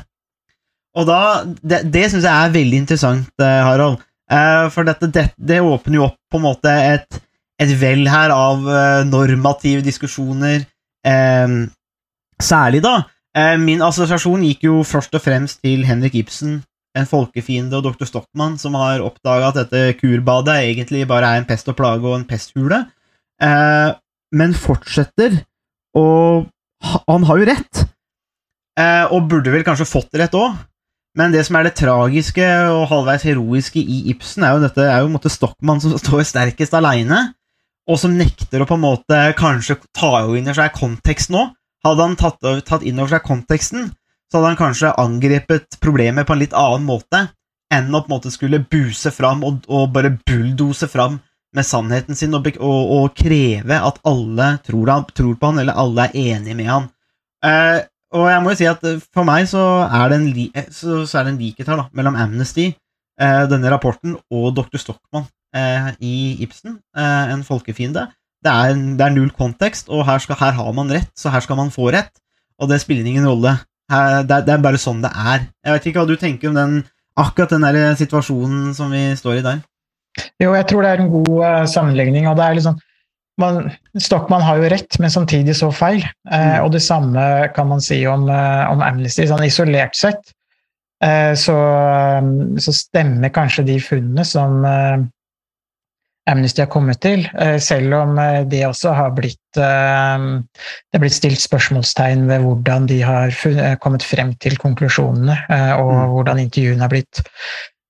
[0.97, 4.01] Og da, Det, det syns jeg er veldig interessant, eh, Harald.
[4.31, 7.23] Eh, for dette, det, det, åpner jo opp på en måte et
[7.57, 10.67] et vel her av eh, normative diskusjoner.
[11.01, 11.71] Um,
[12.37, 13.07] særlig, da.
[13.57, 16.59] Min assosiasjon gikk jo først og fremst til Henrik Ibsen,
[16.97, 18.07] en folkefiende, og dr.
[18.09, 22.17] Stockmann, som har oppdaga at dette kurbadet egentlig bare er en pest og plage og
[22.17, 22.83] en pesthule,
[23.41, 23.91] eh,
[24.35, 25.43] men fortsetter
[25.97, 26.51] og
[27.07, 27.79] Han har jo rett,
[29.09, 30.59] og burde vel kanskje fått rett òg.
[31.17, 35.01] Men det som er det tragiske og halvveis heroiske i Ibsen, er jo dette er
[35.01, 37.23] jo Stockmann som står sterkest aleine
[37.87, 41.47] og som nekter å på en måte kanskje ta inn over seg kontekst nå.
[41.85, 43.91] Hadde han tatt, tatt inn over seg konteksten,
[44.27, 47.27] så hadde han kanskje angrepet problemet på en litt annen måte
[47.73, 51.19] enn å på en måte skulle buse fram og, og bare bulldose fram
[51.55, 55.79] med sannheten sin og, og, og kreve at alle tror, han, tror, på han, eller
[55.79, 56.89] alle er enige med han.
[57.45, 57.79] Eh,
[58.15, 58.83] og jeg må jo si at
[59.15, 61.87] for meg så er det en, li så, så er det en likhet her da,
[61.97, 62.69] mellom Amnesty,
[63.19, 64.79] eh, denne rapporten, og Dr.
[64.79, 68.07] Stockmann eh, i Ibsen, eh, en folkefiende.
[68.43, 71.43] Det er, det er, null kontekst, og her, skal, her, har man rett, så her
[71.43, 72.13] skal man få rett.
[72.61, 73.57] Og det spiller ingen rolle.
[73.87, 75.47] Det, det, er bare sånn det er.
[75.63, 76.77] Jeg vet ikke hva du tenker om den,
[77.15, 79.61] akkurat den der situasjonen som vi står i der.
[80.41, 82.27] Jo, jeg tror det er en god uh, sammenligning.
[82.27, 82.79] og det er liksom
[83.41, 83.67] man,
[84.01, 86.01] Stockmann har jo rett, men samtidig så feil.
[86.31, 86.63] Eh, mm.
[86.65, 87.21] og det samme
[87.55, 89.27] kan man si om, uh, om Amnesty.
[89.29, 90.33] Sånn isolert sett
[91.05, 91.57] eh, så,
[92.57, 94.65] så, stemmer kanskje de funnene som
[96.27, 101.03] Amnesty har kommet til, eh, selv om eh, det også har blitt eh, Det er
[101.03, 103.33] blitt stilt spørsmålstegn ved hvordan de har
[103.83, 105.37] kommet frem til konklusjonene,
[105.79, 106.13] og mm.
[106.13, 107.23] hvordan intervjuene har blitt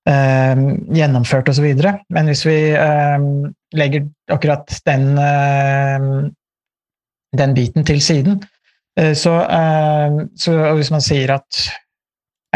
[0.08, 1.66] gjennomført osv.
[2.08, 2.56] Men hvis vi
[3.76, 5.18] legger akkurat den,
[7.36, 8.38] den biten til siden,
[8.96, 9.34] så,
[10.32, 11.60] så hvis man sier at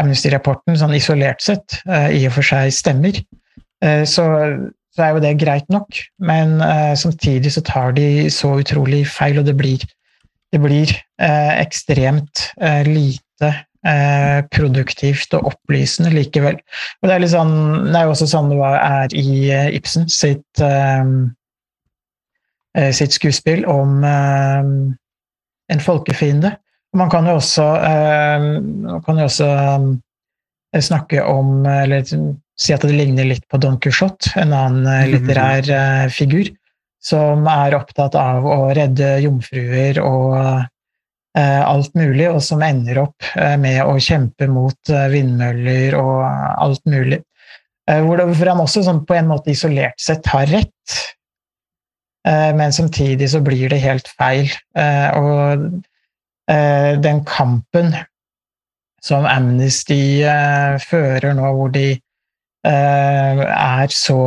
[0.00, 3.20] Amnesty-rapporten sånn isolert sett i og for seg stemmer,
[4.08, 4.24] så
[4.92, 5.98] så er jo det greit nok.
[6.20, 9.84] Men uh, samtidig så tar de så utrolig feil, og det blir,
[10.52, 13.54] det blir uh, ekstremt uh, lite
[14.54, 16.54] produktivt og opplysende likevel.
[17.02, 17.56] Og det er, sånn,
[17.88, 19.32] det er jo også sånn det er i
[19.74, 20.62] Ibsen sitt,
[22.94, 26.52] sitt skuespill om en folkefiende.
[26.94, 27.66] Man kan jo også,
[29.02, 29.50] kan jo også
[30.80, 32.04] snakke om, eller
[32.58, 35.14] si at det ligner litt på Don Quijote, en annen eh, mhm.
[35.14, 36.52] litterær uh, figur,
[37.02, 43.32] som er opptatt av å redde jomfruer og eh, alt mulig, og som ender opp
[43.34, 47.22] uh, med å kjempe mot vindmøller og alt mulig.
[47.82, 50.92] Hvor, han også sånn, på en måte isolert sett har rett,
[52.54, 54.46] men samtidig så blir det helt feil.
[55.18, 55.64] og
[57.02, 57.90] den kampen
[59.02, 60.22] som Amnesty
[60.86, 61.96] fører nå, hvor de
[62.62, 64.18] Eh, er så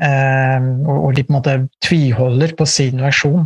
[0.00, 3.44] eh, Hvor de på en måte tviholder på sin versjon.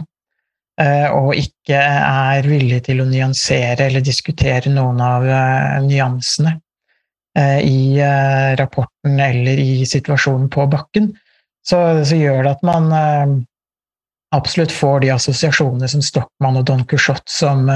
[0.79, 5.27] Eh, og ikke er villige til å nyansere eller diskutere noen av
[5.87, 6.61] nyansene
[7.37, 8.01] i
[8.57, 11.11] rapporten eller i situasjonen på bakken,
[11.61, 12.87] så, så gjør det at man
[14.33, 17.69] absolutt får de assosiasjonene som Stockmann og Don Quijote som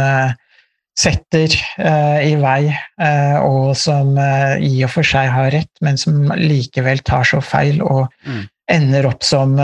[1.01, 2.69] setter eh, i vei,
[3.01, 7.41] eh, og som eh, i og for seg har rett, men som likevel tar så
[7.45, 8.43] feil og Mm.
[8.71, 9.57] ender opp som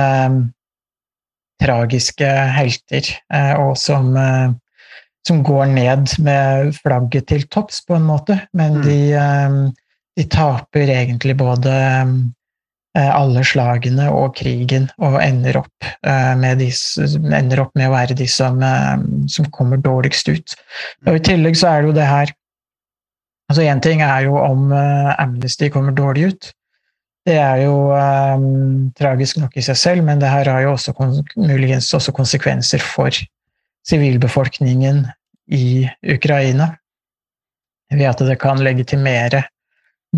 [1.62, 3.06] tragiske helter,
[3.62, 4.10] og som,
[5.28, 8.40] som går ned med flagget til topps, på en måte.
[8.52, 8.82] Men Mm.
[8.82, 9.72] de,
[10.18, 11.70] de taper egentlig både
[12.96, 16.70] alle slagene og krigen, og ender opp, eh, med, de,
[17.36, 18.96] ender opp med å være de som, eh,
[19.32, 20.56] som kommer dårligst ut.
[21.06, 22.34] Og I tillegg så er det jo det her
[23.46, 26.48] altså Én ting er jo om eh, Amnesty kommer dårlig ut.
[27.26, 30.94] Det er jo um, tragisk nok i seg selv, men det her har jo også
[31.34, 33.10] muligens også konsekvenser for
[33.86, 35.02] sivilbefolkningen
[35.50, 36.70] i Ukraina.
[37.90, 39.42] Ved at det kan legitimere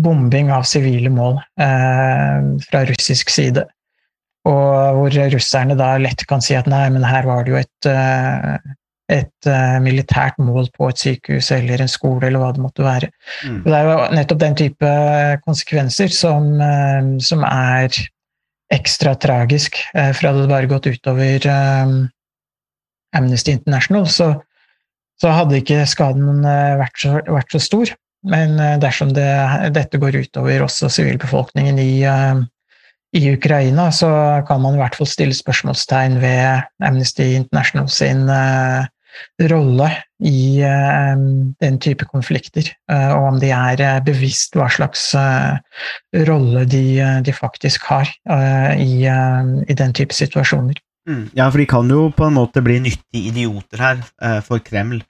[0.03, 3.65] bombing av sivile mål eh, fra russisk side.
[4.49, 7.89] Og hvor russerne da lett kan si at nei, men her var det jo et,
[7.91, 8.75] eh,
[9.19, 13.11] et eh, militært mål på et sykehus eller en skole eller hva det måtte være.
[13.43, 13.59] Mm.
[13.65, 14.93] Det er jo nettopp den type
[15.45, 16.51] konsekvenser som,
[17.23, 18.01] som er
[18.73, 19.81] ekstra tragisk.
[19.93, 21.49] For hadde det bare gått utover
[23.17, 24.35] Amnesty International, så,
[25.17, 27.97] så hadde ikke skaden vært så, vært så stor.
[28.27, 29.29] Men eh, dersom det,
[29.75, 32.41] dette går utover også sivilbefolkningen i, eh,
[33.15, 34.11] i Ukraina, så
[34.47, 38.87] kan man i hvert fall stille spørsmålstegn ved Amnesty International sin eh,
[39.49, 39.87] rolle
[40.23, 45.07] i den type konflikter, og om de er bevisst hva slags
[46.27, 46.83] rolle de,
[47.25, 48.11] de faktisk har
[48.77, 50.77] i, i den type situasjoner.
[51.09, 51.25] Mm.
[51.33, 54.05] Ja, for de kan jo på en måte bli nyttige idioter her
[54.45, 55.01] for Kreml,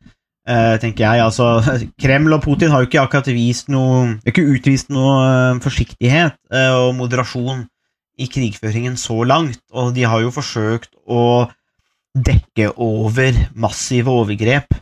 [0.82, 1.24] tenker jeg.
[1.24, 1.60] Altså,
[2.02, 6.74] Kreml og Putin har jo ikke akkurat vist noe ikke utvist noe eh, forsiktighet eh,
[6.74, 7.68] og moderasjon
[8.20, 11.48] i krigføringen så langt, og de har jo forsøkt å
[12.18, 14.74] dekke over massive overgrep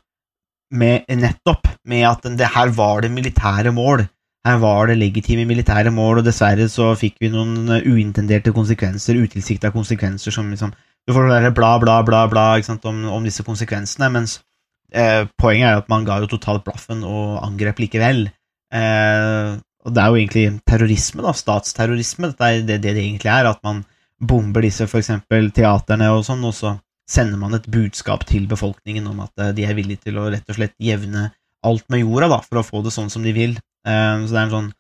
[0.74, 4.08] med, nettopp med at det her var det militære mål.
[4.48, 9.20] Her var det legitime militære mål, og dessverre så fikk vi noen eh, uintenderte konsekvenser,
[9.20, 10.74] utilsikta konsekvenser som liksom
[11.08, 14.47] du får sånn bla, bla, bla, bla ikke sant, om, om disse konsekvensene, mens eh,
[14.88, 18.28] poenget er at man ga jo totalt blaffen og angrep likevel.
[18.74, 23.48] Eh, og det er jo egentlig terrorisme, da, statsterrorisme, Det er det, det egentlig er,
[23.48, 23.86] at man
[24.20, 26.74] bomber disse for eksempel teaterne og sånn, og så
[27.08, 30.48] sender man et budskap til befolkningen om at eh, de er villige til å rett
[30.50, 31.30] og slett jevne
[31.68, 33.56] alt med jorda, da, for å få det sånn som de vil.
[33.88, 34.72] Eh, så det er en sånn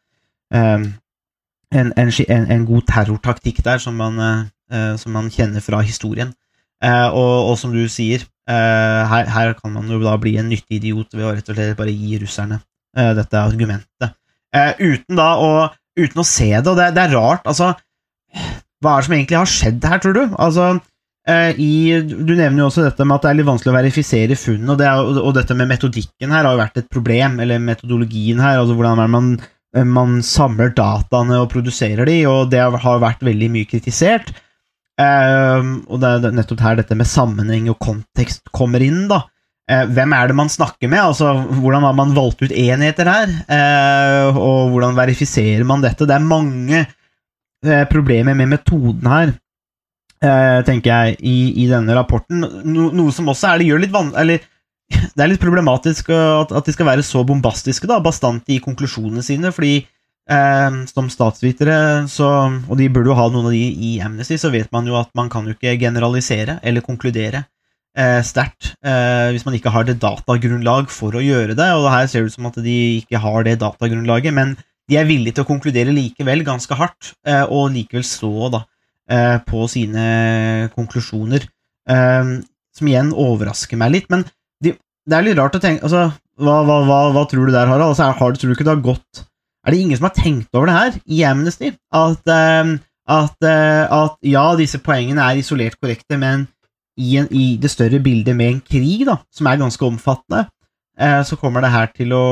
[0.53, 0.87] eh,
[1.77, 2.11] en, en,
[2.51, 6.33] en, god terrortaktikk der som man, eh, eh, som man kjenner fra historien.
[6.83, 10.47] Eh, og, og som du sier, eh, her, her kan man jo da bli en
[10.51, 12.61] nyttig idiot ved å rett og slett bare gi russerne
[12.97, 14.13] eh, dette argumentet.
[14.55, 15.49] Eh, uten da å,
[15.97, 17.73] uten å se det, og det, det er rart, altså
[18.83, 20.23] Hva er det som egentlig har skjedd her, tror du?
[20.37, 20.69] Altså,
[21.27, 21.71] eh, i,
[22.05, 24.79] du nevner jo også dette med at det er litt vanskelig å verifisere funn, og,
[24.79, 28.61] det er, og, dette med metodikken her har jo vært et problem, eller metodologien her,
[28.61, 33.51] altså hvordan man eh, man samler dataene og produserer de, og det har vært veldig
[33.57, 34.31] mye kritisert.
[34.97, 39.23] Ehm, og det er nettopp her dette med sammenheng og kontekst kommer inn, da.
[39.67, 41.01] Eh, hvem er det man snakker med?
[41.03, 43.33] Altså, hvordan har man valgt ut enheter her?
[43.51, 46.07] Eh, og hvordan verifiserer man dette?
[46.07, 49.35] Det er mange eh, problemer med metoden her,
[50.17, 52.41] tenker jeg, i, i denne rapporten.
[52.65, 54.41] No, noe som også er det gjør litt van eller
[55.15, 58.61] det er litt problematisk uh, at, at de skal være så bombastiske, da, bastante i
[58.63, 59.81] konklusjonene sine, fordi
[60.29, 62.31] eh, som statsvitere, så,
[62.67, 65.11] og de burde jo ha noen av de i Amnesty, så vet man jo at
[65.17, 67.45] man kan jo ikke generalisere eller konkludere
[67.97, 72.07] eh, sterkt eh, hvis man ikke har det datagrunnlag for å gjøre det, og her
[72.09, 74.55] ser det ut som at de ikke har det datagrunnlaget, men
[74.87, 78.63] de er villige til å konkludere likevel ganske hardt, eh, og likevel stå da,
[79.11, 81.47] eh, på sine konklusjoner,
[81.89, 82.37] eh,
[82.77, 84.23] som igjen overrasker meg litt, men
[84.63, 87.65] de, det er litt rart å tenke altså, hva, hva, hva, hva tror du der,
[87.65, 87.95] Harald?
[87.95, 89.26] Altså, har, tror du ikke det har gått
[89.67, 91.73] Er det ingen som har tenkt over det her i Amnesty?
[91.91, 92.77] At, eh,
[93.07, 96.45] at, eh, at ja, disse poengene er isolert korrekte, men
[96.97, 100.45] i, en, i det større bildet med en krig, da, som er ganske omfattende,
[100.97, 102.25] eh, så kommer det her til å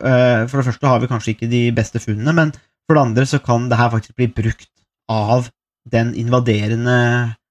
[0.00, 2.54] eh, For det første har vi kanskje ikke de beste funnene, men
[2.88, 4.70] for det andre så kan det her faktisk bli brukt
[5.12, 5.50] av
[5.92, 6.96] den invaderende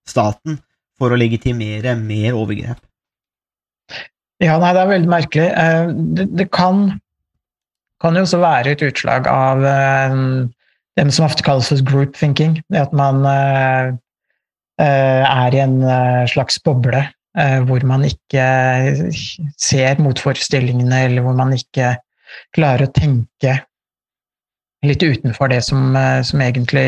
[0.07, 0.57] staten
[0.97, 2.81] for å legitimere mer overgrep.
[4.41, 5.47] Ja, nei, det er veldig merkelig.
[6.17, 6.87] Det, det kan,
[8.01, 10.19] kan jo også være et utslag av eh,
[10.97, 12.59] det som ofte kalles group thinking.
[12.73, 13.91] Det at man eh,
[14.81, 15.81] eh, er i en
[16.31, 18.45] slags boble hvor man ikke
[19.55, 21.93] ser motforestillingene, eller hvor man ikke
[22.51, 23.53] klarer å tenke
[24.83, 25.95] litt utenfor det som,
[26.27, 26.83] som egentlig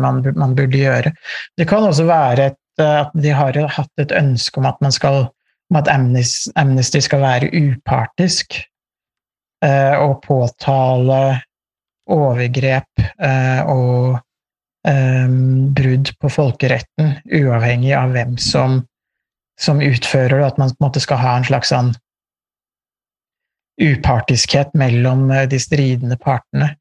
[0.00, 1.12] man, man burde gjøre.
[1.60, 5.26] Det kan også være et, at de har hatt et ønske om at skal
[5.68, 8.62] om at Amnesty, skal være upartisk
[9.64, 11.20] og påtale
[12.10, 14.18] overgrep eh, og
[14.88, 15.28] eh,
[15.76, 18.82] brudd på folkeretten, uavhengig av hvem som,
[19.60, 20.48] som utfører det.
[20.52, 21.94] At man på en måte skal ha en slags sånn
[23.80, 26.74] upartiskhet mellom eh, de stridende partene.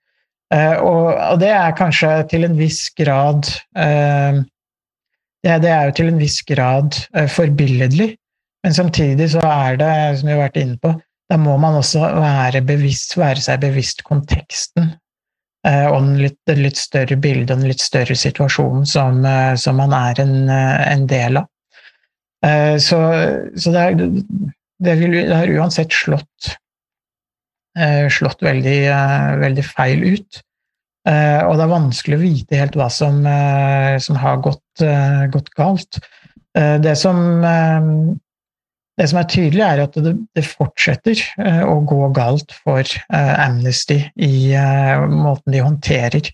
[0.54, 3.48] Eh, og, og, det er kanskje til en viss grad
[3.80, 4.44] eh,
[5.44, 8.14] det, er jo til en viss grad eh, forbilledlig,
[8.64, 10.94] men samtidig så er det, som vi har vært inne på,
[11.34, 14.92] da må man også være, bevisst, være seg bevisst konteksten
[15.66, 19.54] eh, og den litt, den litt større bildet og den litt større situasjonen som, eh,
[19.58, 21.50] som man er en, en del av.
[22.44, 22.98] Så,
[23.56, 23.94] så det, er,
[24.84, 26.50] det, vil, det har uansett slått
[27.74, 30.42] Eh, slått veldig, eh, veldig feil ut.
[31.10, 33.24] Eh, og det er vanskelig å vite helt hva som,
[34.00, 34.84] som har gått,
[35.34, 36.00] gått, galt.
[36.54, 37.18] Det som,
[39.00, 41.20] det som er tydelig, er at det, det fortsetter
[41.66, 44.54] å gå galt for Amnesty i
[45.10, 46.30] måten de håndterer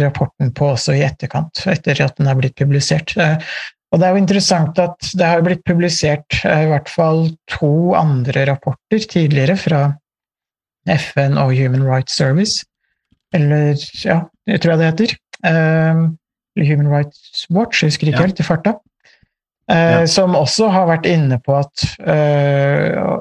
[0.00, 3.14] rapporten på også i etterkant, etter at den er blitt publisert.
[3.90, 8.48] Og det er jo interessant at det har blitt publisert i hvert fall to andre
[8.50, 9.84] rapporter tidligere fra
[10.90, 12.64] FN og Human Rights Service.
[13.34, 15.16] Eller ja, det tror jeg det heter.
[16.58, 18.74] Human Rights Watch, jeg husker ikke helt i farta.
[19.70, 20.06] Uh, ja.
[20.10, 23.20] Som også har vært inne på at uh,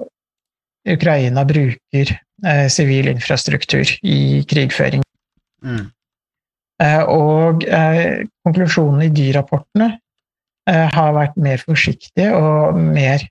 [0.89, 5.03] Ukraina bruker eh, sivil infrastruktur i krigføring.
[5.59, 5.89] Mm.
[7.11, 7.65] og
[8.47, 9.89] konklusjonene i de rapportene
[10.71, 13.25] har vært mer forsiktige og mer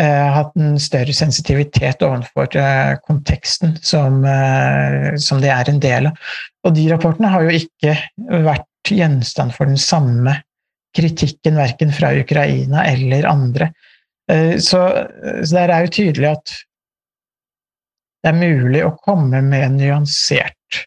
[0.00, 6.10] eh, hatt en større sensitivitet overfor eh, konteksten som, eh, som det er en del
[6.10, 6.32] av.
[6.66, 7.96] Og de rapportene har jo ikke
[8.44, 10.38] vært gjenstand for den samme
[10.96, 13.70] kritikken, verken fra Ukraina eller andre.
[14.30, 14.84] Eh, så,
[15.42, 16.56] så der er jo tydelig at
[18.24, 20.84] det er mulig å komme med en nyansert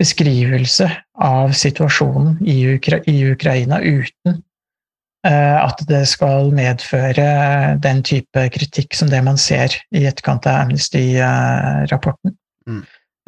[0.00, 0.86] beskrivelse
[1.20, 4.38] av situasjonen i, Ukra i Ukraina uten
[5.26, 7.24] Eh, at det skal medføre
[7.84, 12.32] den type kritikk som det man ser i etterkant av Amnesty-rapporten.
[12.64, 12.78] Mm.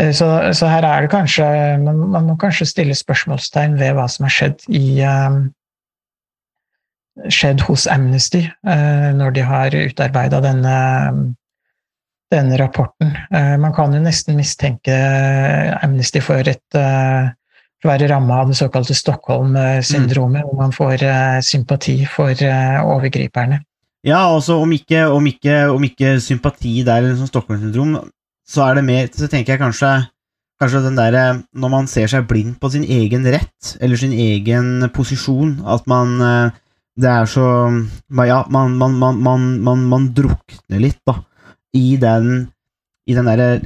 [0.01, 1.45] Eh, så, så, her er det kanskje
[1.83, 5.03] man, man, må kanskje stille spørsmålstegn ved hva som har skjedd i
[7.29, 10.77] skjedd hos Amnesty uh, når de har utarbeida denne,
[12.33, 13.13] denne rapporten.
[13.35, 14.97] Uh, man kan jo nesten mistenke
[15.83, 16.81] Amnesty for et
[17.83, 20.47] å være ramma av det såkalte Stockholm-syndromet, mm.
[20.47, 21.03] hvor man får
[21.43, 23.59] sympati for overgriperne.
[24.07, 27.97] Ja, altså om ikke, om ikke, om ikke sympati der, sånn Stockholm-syndrom,
[28.47, 29.91] så er det mer Så tenker jeg kanskje,
[30.61, 34.89] kanskje den derre Når man ser seg blind på sin egen rett, eller sin egen
[34.95, 36.19] posisjon, at man
[37.01, 37.45] Det er så
[38.27, 41.23] Ja, man, man, man, man drukner litt, da,
[41.73, 42.51] i den
[43.09, 43.61] i den derre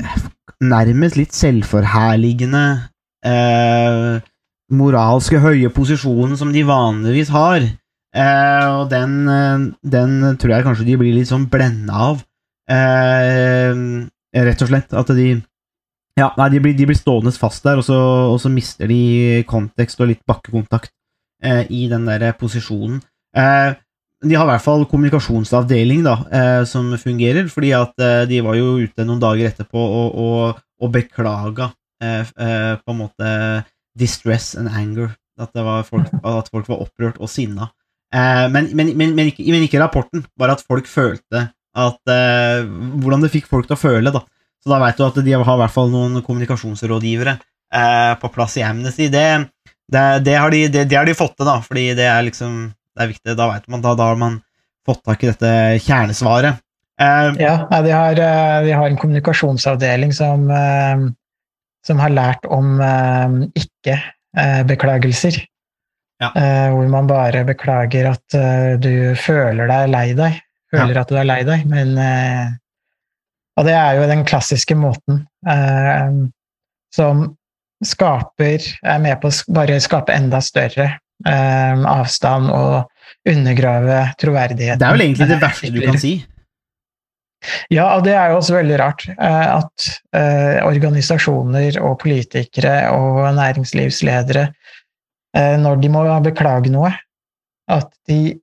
[0.64, 2.62] nærmest litt selvforherligende
[3.26, 4.22] eh,
[4.72, 7.66] moralske høye posisjonen som de vanligvis har.
[8.16, 12.24] Eh, og den, eh, den, tror jeg kanskje de blir litt sånn blenda av.
[12.72, 13.82] Eh,
[14.48, 14.96] rett og slett.
[14.96, 15.36] At de
[16.16, 17.96] Ja, nei, de blir, de blir stående fast der, og så,
[18.32, 20.88] og så, mister de kontekst og litt bakkekontakt
[21.44, 23.02] eh, i den der posisjonen.
[23.37, 23.75] Eh,
[24.27, 28.57] de har i hvert fall kommunikasjonsavdeling da, eh, som fungerer, fordi at eh, de var
[28.57, 33.29] jo ute noen dager etterpå og, og, og beklaga på en måte
[33.96, 35.14] distress and anger.
[35.40, 35.57] At,
[35.88, 37.70] folk, at folk, var opprørt og sinna.
[38.12, 41.46] Men, men, men, men, ikke, rapporten, bare at folk følte
[41.77, 42.12] at
[43.01, 44.22] Hvordan det fikk folk til å føle, da.
[44.61, 47.38] Så da veit du at de har i hvert fall noen kommunikasjonsrådgivere
[48.20, 49.09] på plass i Amnesty.
[49.12, 49.25] Det,
[49.88, 52.61] det, det, har de, det, det, har de fått til, da, fordi det er liksom
[52.96, 53.37] Det er viktig.
[53.37, 54.40] Da vet man, da, da har man
[54.87, 55.52] fått tak i dette
[55.85, 56.62] kjernesvaret.
[56.96, 57.54] ja,
[57.85, 58.16] de har,
[58.64, 60.46] de har en kommunikasjonsavdeling som
[61.87, 65.38] som har lært om eh, ikke-beklagelser.
[66.22, 66.30] Ja.
[66.32, 70.38] Eh, hvor man bare beklager at eh, du føler deg lei deg.
[70.72, 71.02] Føler ja.
[71.04, 71.94] at du er lei deg, men
[73.57, 75.20] Og det er jo den klassiske måten
[76.92, 77.20] som
[77.86, 80.88] skaper Er med på å bare skape enda større
[81.24, 82.90] avstand og
[83.26, 84.80] undergrave troverdigheten.
[84.82, 86.16] Det er vel egentlig det verste du kan si.
[87.70, 93.26] Ja, og det er jo også veldig rart eh, at eh, organisasjoner og politikere og
[93.36, 94.46] næringslivsledere,
[95.36, 96.92] eh, når de må beklage noe,
[97.70, 98.36] at de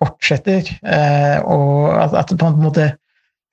[0.00, 0.64] fortsetter
[1.44, 2.86] og at, at på en måte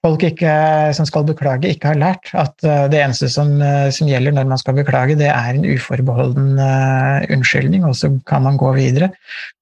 [0.06, 0.54] folk ikke,
[0.96, 4.50] som skal beklage, ikke har lært at eh, det eneste som, eh, som, gjelder når
[4.52, 9.10] man skal beklage, det er en uforbeholden uh, unnskyldning, og så kan man gå videre.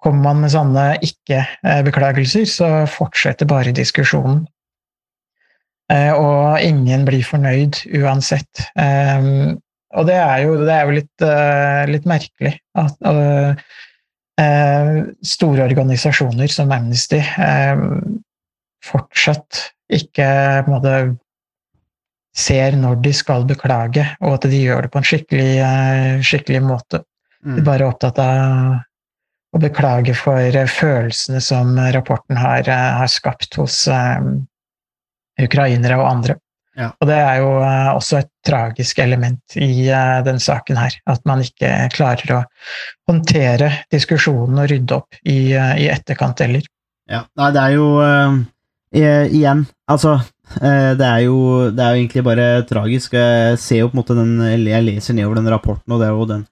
[0.03, 4.43] Kommer man med sånne ikke-beklagelser, så fortsetter bare diskusjonen.
[5.93, 8.63] Og ingen blir fornøyd uansett.
[8.73, 11.25] Og det er jo, det er jo litt,
[11.93, 12.97] litt, merkelig at
[15.35, 17.21] store organisasjoner som Amnesty
[18.89, 19.61] fortsatt
[19.91, 20.27] ikke
[20.65, 20.95] på en måte
[22.35, 26.61] ser når de skal beklage, og at de gjør det på en skikkelig, eh, skikkelig
[26.65, 27.03] måte.
[27.45, 27.55] Mm.
[27.55, 33.55] De er bare opptatt av å beklage for følelsene som rapporten har, eh, har skapt
[33.55, 34.47] hos um,
[35.39, 36.35] ukrainere og andre.
[36.75, 36.89] Ja.
[36.99, 40.97] Og det er jo uh, også et tragisk element i uh, den saken her.
[41.07, 42.41] At man ikke klarer å
[43.07, 46.67] håndtere diskusjonen og rydde opp i, uh, i etterkant heller.
[47.07, 47.87] Ja, Nei, det er jo
[48.95, 50.13] Eh, igjen, altså
[50.61, 51.37] eh, det, er jo,
[51.75, 53.17] det er jo egentlig bare tragisk.
[53.17, 54.37] Jeg ser jo på en måte den
[54.69, 56.45] Jeg leser nedover den rapporten, og det er jo den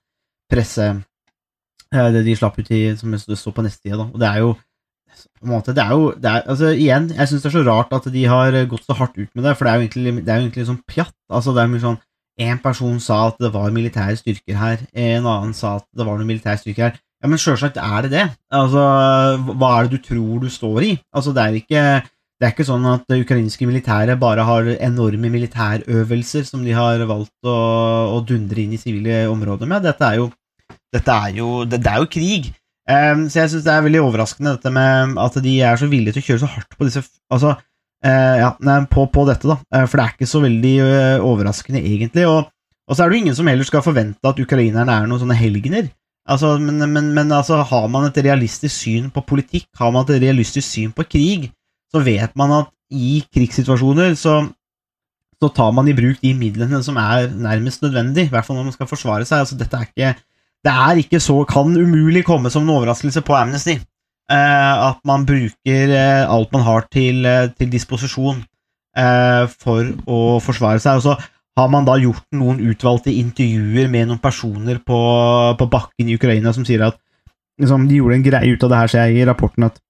[0.52, 4.10] presse eh, Det de slapp ut i, som det står på neste side, da.
[4.12, 4.54] Og det er jo
[5.39, 7.64] på en måte, det er jo det er, altså Igjen, jeg syns det er så
[7.68, 10.14] rart at de har gått så hardt ut med det, for det er jo egentlig,
[10.20, 11.16] det er jo egentlig sånn pjatt.
[11.32, 12.02] Altså, det er mye sånn
[12.44, 16.18] En person sa at det var militære styrker her, en annen sa at det var
[16.18, 16.96] noen militære styrker her.
[17.22, 18.24] Ja, men sjølsagt er det det.
[18.52, 18.82] Altså,
[19.54, 20.89] hva er det du tror du står i?
[21.14, 21.84] Altså, det er ikke
[22.44, 27.00] det er ikke sånn at det ukrainske militæret bare har enorme militærøvelser som de har
[27.08, 27.54] valgt å,
[28.12, 29.86] å dundre inn i sivile områder med.
[29.88, 30.26] Dette er jo,
[30.91, 32.50] dette er jo, det, det er jo krig.
[32.84, 36.18] Um, så jeg syns det er veldig overraskende dette med at de er så villige
[36.18, 38.52] til å kjøre så hardt på disse Altså, uh, ja,
[38.91, 39.60] på, på, dette, da.
[39.72, 42.28] Uh, for det er ikke så veldig uh, overraskende, egentlig.
[42.28, 42.52] Og,
[42.84, 45.39] og, så er det jo ingen som heller skal forvente at ukrainerne er noen sånne
[45.39, 45.88] helgener.
[46.28, 50.20] Altså, men, men, men altså, har man et realistisk syn på politikk, har man et
[50.28, 51.54] realistisk syn på krig,
[51.94, 54.39] så vet man at i krigssituasjoner så,
[55.41, 58.70] så, tar man i bruk de midlene som er nærmest nødvendig, i hvert fall når
[58.70, 59.44] man skal forsvare seg.
[59.44, 60.14] Altså, dette er ikke,
[60.64, 63.78] det er ikke så Kan umulig komme som en overraskelse på Amnesty
[64.32, 68.44] eh, at man bruker eh, alt man har til, eh, til disposisjon
[68.94, 71.00] for å forsvare seg.
[71.00, 71.14] Og så
[71.58, 75.00] har man da gjort noen utvalgte intervjuer med noen personer på,
[75.58, 77.00] på bakken i Ukraina som sier at
[77.58, 79.82] liksom, De gjorde en greie ut av det her, ser jeg i rapporten, at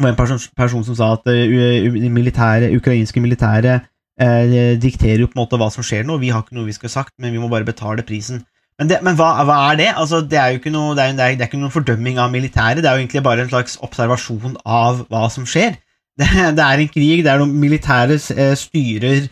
[0.00, 5.28] det var en person, person som sa at uh, militære, ukrainske militære uh, dikterer jo
[5.28, 6.16] på en måte hva som skjer nå.
[6.22, 8.40] Vi har ikke noe vi skulle sagt, men vi må bare betale prisen.
[8.80, 9.90] Men, det, men hva, hva, er det?
[9.92, 12.80] Altså, det er jo ikke noe, det er, det er, ikke noen fordømming av militæret.
[12.80, 15.76] Det er jo egentlig bare en slags observasjon av hva som skjer.
[16.20, 16.26] Det,
[16.60, 19.28] er en krig der militære uh, styrer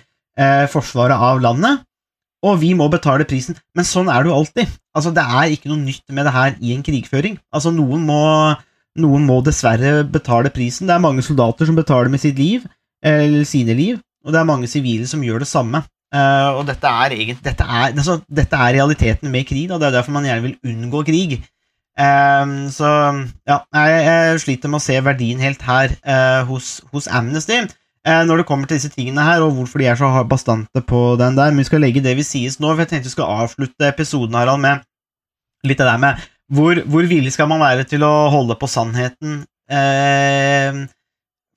[0.71, 1.81] forsvaret av landet,
[2.47, 3.57] og vi må betale prisen.
[3.75, 4.77] Men sånn er det jo alltid.
[4.95, 7.35] Altså, det er ikke noe nytt med det her i en krigføring.
[7.51, 8.21] Altså, noen må
[8.99, 10.89] noen må dessverre betale prisen.
[10.89, 12.67] Det er mange soldater som betaler med sitt liv,
[13.05, 15.85] eller sine liv, og det er mange sivile som gjør det samme.
[16.09, 19.91] Uh, og dette er, egentlig, dette, er, altså, dette er, realiteten med krig, og det
[19.91, 21.35] er derfor man gjerne vil unngå krig.
[21.99, 22.89] Uh, så
[23.49, 27.67] ja, jeg, jeg, sliter med å se verdien helt her uh, hos, hos, Amnesty
[28.09, 31.35] når det kommer til disse tingene her, og hvorfor de er så bastante på den
[31.37, 31.51] der.
[31.51, 34.39] Men vi skal legge det vi sies nå, for jeg tenkte vi skal avslutte episoden
[34.39, 34.81] Harald, med
[35.69, 39.43] litt av det med hvor, hvor, villig skal man være til å holde på sannheten?
[39.69, 40.85] Eh,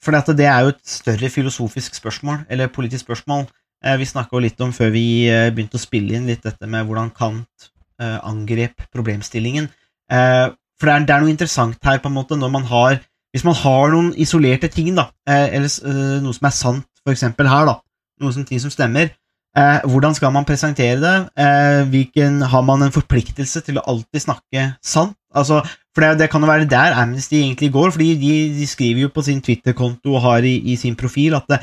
[0.03, 3.45] for det er jo et større filosofisk spørsmål, eller politisk spørsmål.
[3.85, 6.85] Eh, vi snakka litt om før vi eh, begynte å spille inn litt dette med
[6.87, 7.69] hvordan Kant
[8.01, 9.69] eh, angrep problemstillingen.
[10.11, 10.47] Eh,
[10.81, 12.99] for det er, det er, noe interessant her, på en måte, når man har
[13.31, 17.47] Hvis man har noen isolerte ting, da, eh, eller noe som er sant, for eksempel
[17.47, 17.77] her, da,
[18.19, 19.13] noe som, ting som stemmer,
[19.51, 21.15] Eh, hvordan skal man presentere det?
[21.35, 25.17] Eh, hvilken, har man en forpliktelse til å alltid snakke sant?
[25.35, 25.59] Altså,
[25.95, 29.11] for det, det, kan jo være der Amnesty egentlig går, fordi de, de skriver jo
[29.11, 31.59] på sin Twitter-konto og har i, i, sin profil at det,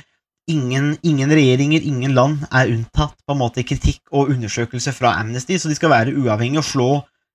[0.53, 5.57] ingen, ingen, regjeringer, ingen land er unntatt på en måte kritikk og undersøkelse fra Amnesty,
[5.57, 6.91] så de skal være uavhengige og slå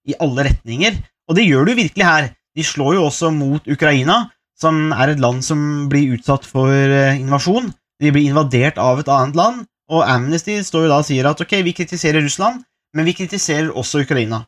[0.09, 0.97] i alle retninger.
[1.29, 2.31] Og det gjør du virkelig her.
[2.53, 4.27] De slår jo også mot Ukraina,
[4.59, 7.71] som er et land som blir utsatt for eh, invasjon.
[8.01, 9.63] De blir invadert av et annet land.
[9.91, 12.61] Og Amnesty står jo da og sier at ok, vi kritiserer Russland,
[12.95, 14.43] men vi kritiserer også Ukraina.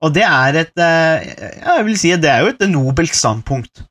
[0.00, 3.82] Og det er et eh, jeg vil si det er jo et nobelt standpunkt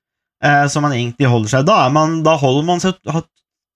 [0.43, 1.67] eh, som man egentlig holder seg.
[1.69, 2.97] Da, man, da holder man seg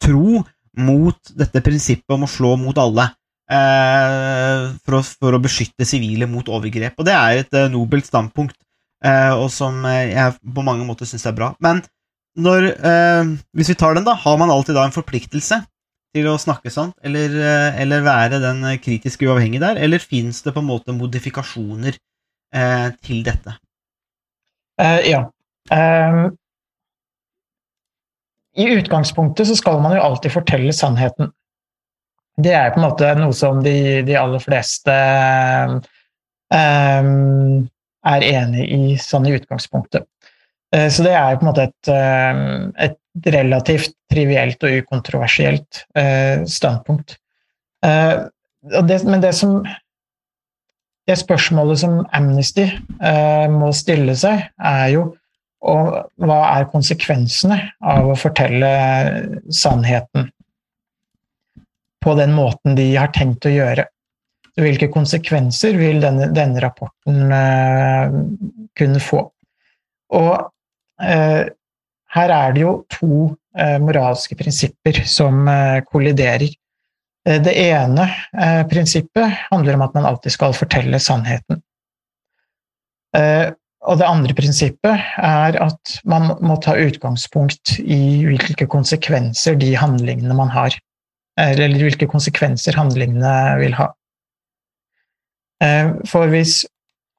[0.03, 0.41] tro
[0.73, 3.11] mot dette prinsippet om å slå mot alle.
[3.53, 6.97] Eh, for, å, for, å, beskytte sivile mot overgrep.
[6.97, 8.57] Og det er et nobelt standpunkt,
[9.03, 11.49] og som jeg på mange måter syns er bra.
[11.61, 11.81] Men
[12.39, 12.69] når,
[13.51, 15.59] hvis vi tar den, da, har man alltid da en forpliktelse
[16.13, 20.53] til å snakke sant, eller, eh, eller være den kritisk uavhengige der, eller fins det
[20.53, 21.97] på en måte modifikasjoner
[22.53, 23.57] eh, til dette?
[24.81, 25.21] Uh, ja.
[25.71, 26.37] Um,
[28.57, 31.31] I utgangspunktet så skal man jo alltid fortelle sannheten.
[32.37, 34.95] Det er på en måte noe som de, de aller fleste
[36.53, 37.69] um,
[38.13, 40.05] er enig i sånn i utgangspunktet.
[40.73, 46.43] Uh, så det er på en måte et, uh, et relativt trivielt og ukontroversielt eh,
[46.49, 47.17] standpunkt.
[47.83, 49.57] Det, men det som
[51.03, 52.63] det spørsmålet som Amnesty
[53.51, 55.01] må stille seg, er jo
[55.63, 57.57] og hva er konsekvensene
[57.87, 58.69] av å fortelle
[59.53, 60.27] sannheten
[62.03, 63.87] på den måten de har tenkt å gjøre?
[64.59, 68.11] Hvilke konsekvenser vil denne, denne rapporten uh,
[68.77, 69.23] kunne få?
[70.13, 70.33] Og
[71.01, 71.43] uh,
[72.13, 75.47] her er det jo to uh, moralske prinsipper som
[75.89, 76.51] kolliderer.
[77.23, 78.03] Det ene
[78.67, 81.61] prinsippet handler om at man alltid skal fortelle sannheten.
[83.83, 90.35] Og det andre prinsippet er at man må ta utgangspunkt i hvilke konsekvenser de handlingene
[90.35, 90.75] man har,
[91.39, 93.89] eller hvilke konsekvenser handlingene vil ha.
[95.63, 96.63] Eh, for hvis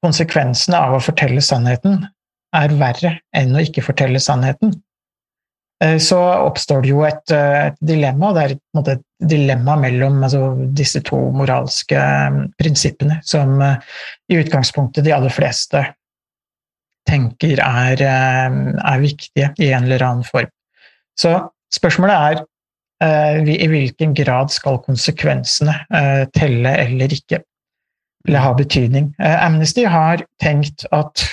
[0.05, 2.03] konsekvensene av å fortelle sannheten
[2.55, 4.73] er verre enn å ikke fortelle sannheten,
[5.83, 8.33] eh, så oppstår det jo et, eh, et dilemma.
[8.35, 8.55] Det er
[8.95, 10.41] et, dilemma mellom altså,
[10.75, 11.99] disse to moralske
[12.59, 15.85] prinsippene, som i utgangspunktet de aller fleste
[17.09, 20.51] tenker er, eh, er, viktige i en eller annen form.
[21.17, 21.33] Så
[21.73, 22.43] spørsmålet er
[23.05, 27.41] eh, i hvilken grad skal konsekvensene eh, telle eller ikke,
[28.27, 29.11] eller ha betydning.
[29.21, 31.23] Amnesty har tenkt at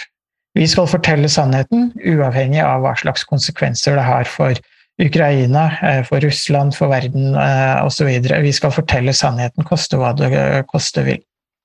[0.59, 4.59] vi skal fortelle sannheten, uavhengig av hva slags konsekvenser det har for
[5.01, 5.65] Ukraina,
[6.05, 7.33] for Russland, for verden
[7.81, 8.11] osv.
[8.45, 10.31] Vi skal fortelle sannheten, koste hva det
[10.69, 11.23] koste vil.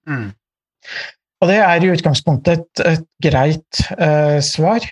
[0.08, 0.30] Mm.
[1.42, 4.86] Og det er i utgangspunktet et, et greit uh, svar.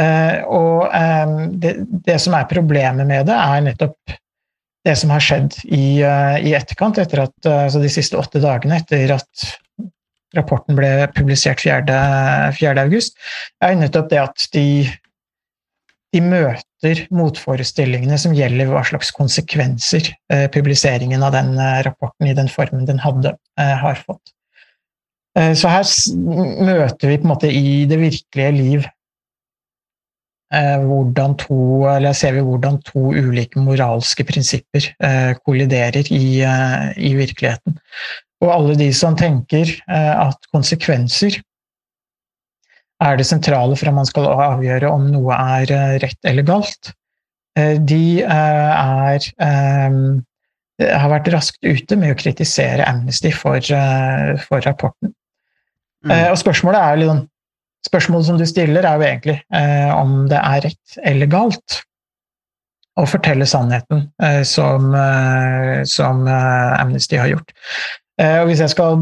[0.00, 1.74] Uh, og um, det,
[2.06, 4.14] det, som er problemet med det, er nettopp
[4.86, 8.80] det som har skjedd i, uh, i etterkant, etter at, altså de siste åtte dagene
[8.80, 9.50] etter at
[10.36, 12.00] rapporten ble publisert 4.
[12.56, 12.74] 4.
[12.82, 13.16] august,
[13.62, 14.66] er nettopp det at de,
[16.14, 20.12] de møter motforestillingene som gjelder hva slags konsekvenser
[20.54, 21.56] publiseringen av den
[21.86, 24.34] rapporten i den formen den hadde, har fått.
[25.38, 25.86] Eh, så her
[26.66, 28.86] møter vi på en måte i det virkelige liv
[30.54, 31.60] eh, hvordan to,
[31.92, 37.78] eller ser vi hvordan to ulike moralske prinsipper eh, kolliderer i, i virkeligheten.
[38.40, 41.34] Og alle de som tenker at konsekvenser
[43.04, 46.92] er det sentrale for at man skal avgjøre om noe er rett eller galt,
[47.84, 49.28] de er
[50.80, 53.60] har vært raskt ute med å kritisere Amnesty for,
[54.46, 55.12] for rapporten.
[56.04, 56.10] Mm.
[56.10, 57.26] Eh, og spørsmålet er liksom,
[57.80, 61.78] Spørsmålet som du stiller, er jo egentlig eh, om det er rett eller galt
[63.00, 67.54] å fortelle sannheten, eh, som, eh, som eh, Amnesty har gjort.
[68.20, 69.00] Eh, og hvis jeg skal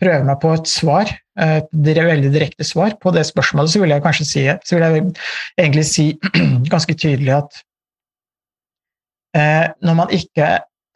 [0.00, 4.04] prøve meg på et svar, et veldig direkte svar på det spørsmålet, så vil jeg
[4.04, 5.04] kanskje si, så vil jeg
[5.58, 6.06] egentlig si
[6.72, 7.62] ganske tydelig at
[9.84, 10.46] når man ikke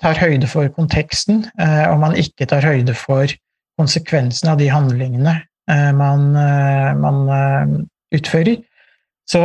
[0.00, 3.28] tar høyde for konteksten, og man ikke tar høyde for
[3.80, 5.34] konsekvensene av de handlingene
[5.70, 7.74] eh, man, eh, man eh,
[8.18, 8.62] utfører,
[9.30, 9.44] så,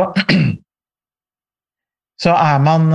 [2.24, 2.88] så er man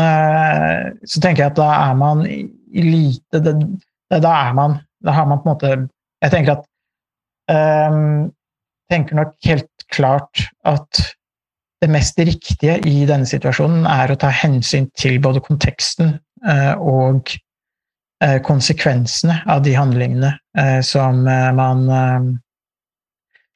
[1.07, 3.39] Så tenker jeg at da er man i lite
[4.11, 5.71] Da er man Da har man på en måte
[6.21, 8.31] Jeg tenker at um,
[8.91, 10.99] tenker nok helt klart at
[11.81, 16.11] det mest riktige i denne situasjonen er å ta hensyn til både konteksten
[16.77, 17.31] og
[18.21, 21.87] Eh, konsekvensene av de handlingene eh, som eh, man,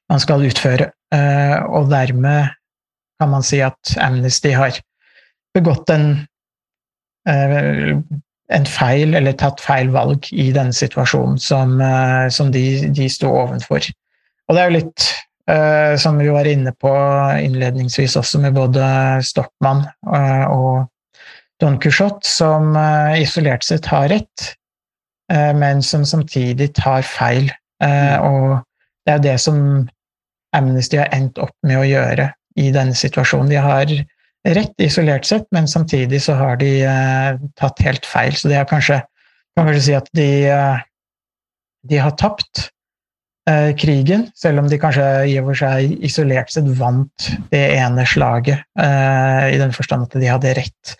[0.09, 0.89] man skal utføre.
[1.69, 2.49] Og dermed
[3.21, 4.73] kan man si at Amnesty har
[5.55, 6.25] begått en,
[8.53, 11.79] en feil, eller tatt feil valg i denne situasjonen som,
[12.29, 13.87] som de, de sto ovenfor.
[14.45, 15.05] Og det er jo litt
[16.01, 16.91] som vi var inne på
[17.41, 18.85] innledningsvis også, med både
[19.25, 20.85] Stockmann og
[21.61, 24.47] Don Quijote, som uh, isolert sett har rett,
[25.33, 27.51] uh, men som samtidig tar feil.
[27.83, 28.47] Uh, og
[29.07, 29.59] det er det som
[30.55, 32.29] Amnesty har endt opp med å gjøre
[32.59, 33.51] i denne situasjonen.
[33.51, 33.91] De har
[34.45, 36.69] rett isolert sett, men samtidig så har de
[37.57, 38.35] tatt helt feil.
[38.37, 38.99] Så det er kanskje,
[39.57, 40.29] kan kanskje si at de,
[41.89, 42.67] de har tapt
[43.77, 48.61] krigen, selv om de kanskje i og for seg isolert sett vant det ene slaget,
[48.77, 50.95] i den forstand at de hadde rett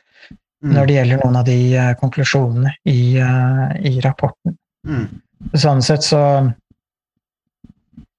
[0.65, 0.73] mm.
[0.73, 4.57] når det gjelder noen av de uh, konklusjonene i, uh, i rapporten.
[4.87, 5.07] Mm.
[5.53, 6.21] Sånn sett så,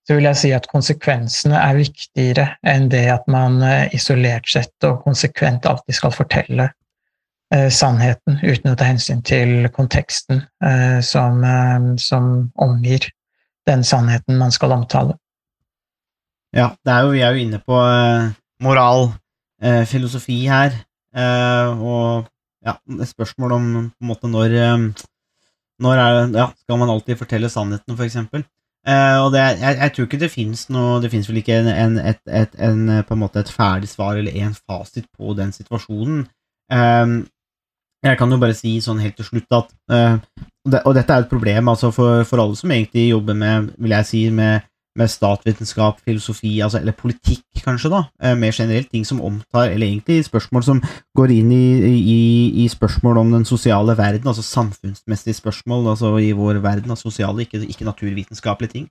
[0.07, 4.87] så vil jeg si at konsekvensene er viktigere enn det at man eh, isolert sett
[4.87, 6.69] og konsekvent alltid skal fortelle
[7.55, 12.31] eh, sannheten uten å ta hensyn til konteksten eh, som, eh, som
[12.63, 13.09] omgir
[13.67, 15.19] den sannheten man skal omtale.
[16.55, 18.31] Ja, det jo, vi er jo inne på eh,
[18.63, 19.11] moral,
[19.61, 20.83] eh, filosofi her,
[21.17, 22.27] og
[22.61, 22.75] ja,
[23.09, 24.57] spørsmål om på en måte når
[25.81, 28.45] Når er, ja, skal man alltid fortelle sannheten, for eksempel?
[28.87, 31.71] Eh, og det, jeg, jeg tror ikke det fins noe Det fins vel ikke en,
[31.73, 35.35] en, et, et, en, eh, på en måte et ferdig svar eller en fasit på
[35.39, 36.21] den situasjonen.
[36.71, 37.17] Eh,
[38.07, 40.19] jeg kan jo bare si sånn helt til slutt at eh,
[40.85, 44.09] Og dette er et problem altså for, for alle som egentlig jobber med, vil jeg
[44.09, 44.67] si, med,
[44.97, 49.87] med statsvitenskap, filosofi, altså, eller politikk, kanskje, da, eh, mer generelt, ting som omtar, eller
[49.87, 50.83] egentlig spørsmål som
[51.17, 52.21] går inn i, i,
[52.65, 57.47] i spørsmål om den sosiale verden, altså samfunnsmessige spørsmål, altså i vår verden, altså sosiale,
[57.47, 58.91] ikke, ikke naturvitenskapelige ting,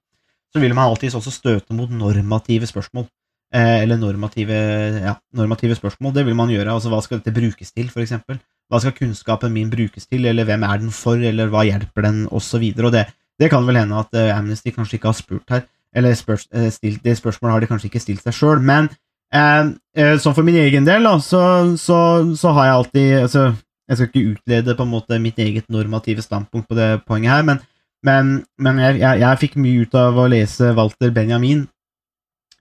[0.55, 3.09] så vil man alltid også støte mot normative spørsmål.
[3.53, 4.55] Eh, eller normative,
[5.03, 6.13] ja, normative spørsmål.
[6.15, 6.73] Det vil man gjøre.
[6.73, 8.39] altså Hva skal dette brukes til, for eksempel?
[8.71, 12.25] Hva skal kunnskapen min brukes til, eller hvem er den for, eller hva hjelper den,
[12.33, 12.65] osv.
[12.81, 13.05] Og, det,
[13.39, 15.65] det kan vel hende at eh, Amnesty kanskje ikke har spurt her,
[15.95, 18.89] eller spørs, eh, stilt, det spørsmålet har de kanskje ikke stilt seg sjøl, men
[19.33, 21.43] eh, eh, sånn for min egen del, da, så,
[21.79, 21.99] så,
[22.37, 23.45] så har jeg alltid altså,
[23.85, 27.43] Jeg skal ikke utlede på en måte mitt eget normative standpunkt på det poenget her,
[27.45, 27.59] men,
[28.01, 31.67] men, men jeg, jeg, jeg fikk mye ut av å lese Walter Benjamin.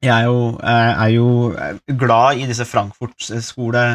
[0.04, 1.28] Jeg er jo, er jo
[1.96, 3.86] glad i disse Frankfurt-skole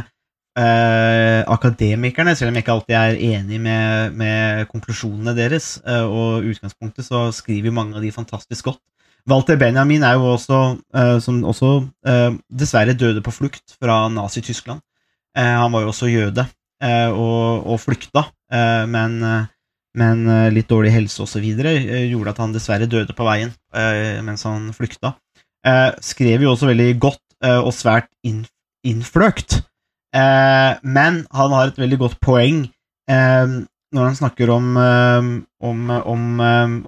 [0.58, 7.06] eh, selv om jeg ikke alltid er enig med, med konklusjonene deres eh, og utgangspunktet,
[7.06, 8.82] så skriver mange av de fantastisk godt.
[9.28, 10.59] Walter Benjamin er jo også,
[10.95, 11.72] eh, som også
[12.07, 14.82] eh, dessverre døde på flukt fra Nazi-Tyskland.
[15.38, 16.47] Eh, han var jo også jøde
[16.80, 18.22] og, og flykta,
[18.88, 19.17] men,
[19.99, 20.20] men
[20.55, 21.43] litt dårlig helse osv.
[21.43, 23.51] gjorde at han dessverre døde på veien
[24.24, 25.11] mens han flykta.
[25.99, 29.57] Skrev jo også veldig godt og svært innfløkt.
[30.15, 32.63] Men han har et veldig godt poeng
[33.11, 36.26] når han snakker om, om, om,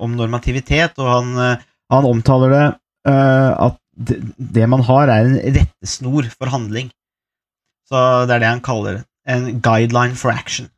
[0.08, 1.60] om normativitet, og han,
[1.92, 2.66] han omtaler det
[3.10, 6.90] uh, at det, man har, er en rettesnor for handling.
[7.90, 9.02] Så det er det han kaller.
[9.28, 10.70] En guideline for action.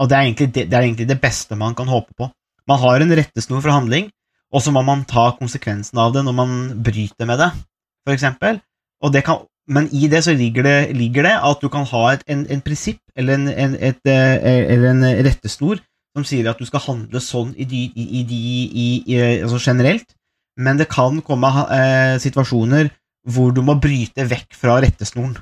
[0.00, 2.30] Og det er, det, det er egentlig det beste man kan håpe på.
[2.68, 4.08] Man har en rettesnor for handling,
[4.52, 6.52] og så må man ta konsekvensen av det når man
[6.84, 7.50] bryter med det,
[8.06, 8.16] for
[9.22, 12.46] kan, men i det så ligger det, ligger det at du kan ha et en,
[12.50, 15.80] en prinsipp eller en, en, et, eh, eller en rettesnor
[16.16, 20.14] som sier at du skal handle sånn i de, i, i, altså generelt,
[20.60, 22.90] men det kan komme eh, situasjoner
[23.32, 25.36] hvor du må bryte vekk fra rettesnoren.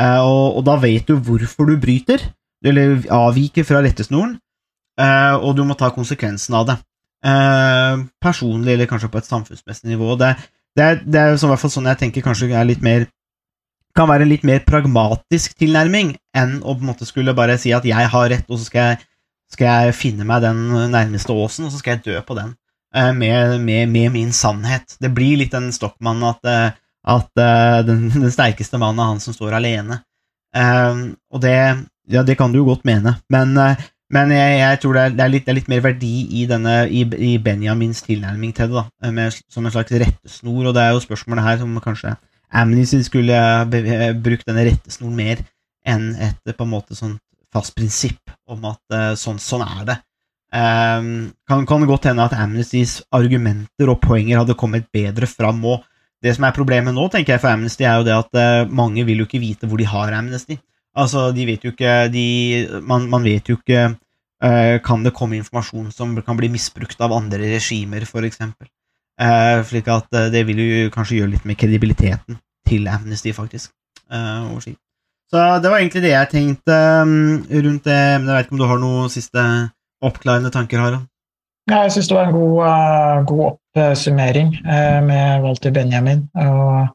[0.00, 2.22] Eh, og, og da vet du hvorfor du bryter,
[2.64, 4.36] eller avviker fra rettesnoren,
[5.00, 6.78] eh, og du må ta konsekvensen av det.
[7.26, 10.16] Eh, personlig, eller kanskje på et samfunnsmessig nivå.
[10.20, 10.34] Det,
[10.76, 13.08] det, er, i hvert fall sånn jeg tenker kanskje er litt mer
[13.96, 17.72] kan være en litt mer pragmatisk tilnærming enn å på en måte skulle bare si
[17.74, 19.00] at jeg har rett, og så skal jeg,
[19.50, 20.60] skal jeg finne meg den
[20.92, 22.52] nærmeste åsen, og så skal jeg dø på den
[22.90, 24.96] med, med, med min sannhet.
[25.00, 26.72] Det blir litt den Stockmann at, eh,
[27.06, 30.00] at eh, den, den sterkeste mannen er han som står alene.
[30.56, 31.56] Eh, og det,
[32.10, 35.14] ja, det kan du jo godt mene, men, eh, men jeg, jeg tror det er,
[35.14, 38.72] det, er litt, det er litt mer verdi i, denne, i, i Benjamins tilnærming til
[38.72, 42.16] det, da, med, som en slags rettesnor, og det er jo spørsmålet her som kanskje
[42.50, 43.38] Amnesty skulle
[44.24, 45.42] brukt denne rettesnoren mer
[45.86, 47.20] enn et på en måte sånt
[47.54, 49.96] fast prinsipp om at eh, sånn, sånn er det.
[50.50, 55.62] Ehm, kan, kan godt hende at Amnestys argumenter og poenger hadde kommet bedre fram.
[55.64, 55.84] og
[56.22, 59.06] Det som er problemet nå, tenker jeg for Amnesty, er jo det at uh, mange
[59.06, 60.58] vil jo ikke vite hvor de har Amnesty.
[60.98, 62.26] Altså, de vet jo ikke de,
[62.82, 67.14] man, man vet jo ikke uh, Kan det komme informasjon som kan bli misbrukt av
[67.14, 68.66] andre regimer, for eksempel?
[69.20, 73.70] Eh, slik at uh, det vil jo kanskje gjøre litt med kredibiliteten til Amnesty, faktisk.
[75.30, 78.00] Så det var egentlig det jeg tenkte um, rundt det.
[78.18, 79.44] Men jeg vet ikke om du har noe siste
[80.04, 81.06] oppklarende tanker, Harald?
[81.70, 86.24] Ja, jeg syns det var en god, uh, god oppsummering uh, med Walter Benjamin.
[86.40, 86.88] Og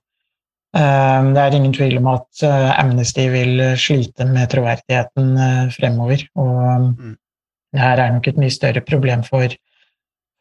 [0.76, 2.44] uh, det er ingen tvil om at
[2.76, 5.38] Amnesty vil slite med troverdigheten
[5.76, 6.26] fremover.
[6.36, 7.16] Og um,
[7.72, 9.54] det her er nok et mye større problem for,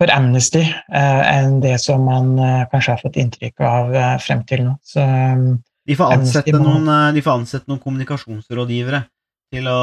[0.01, 2.35] for Amnesty enn det som man
[2.73, 3.95] kanskje har fått inntrykk av
[4.25, 4.77] frem til nå.
[4.83, 5.49] Så um,
[5.87, 9.05] De får ansette må- noen, de får ansette noen kommunikasjonsrådgivere
[9.55, 9.79] til å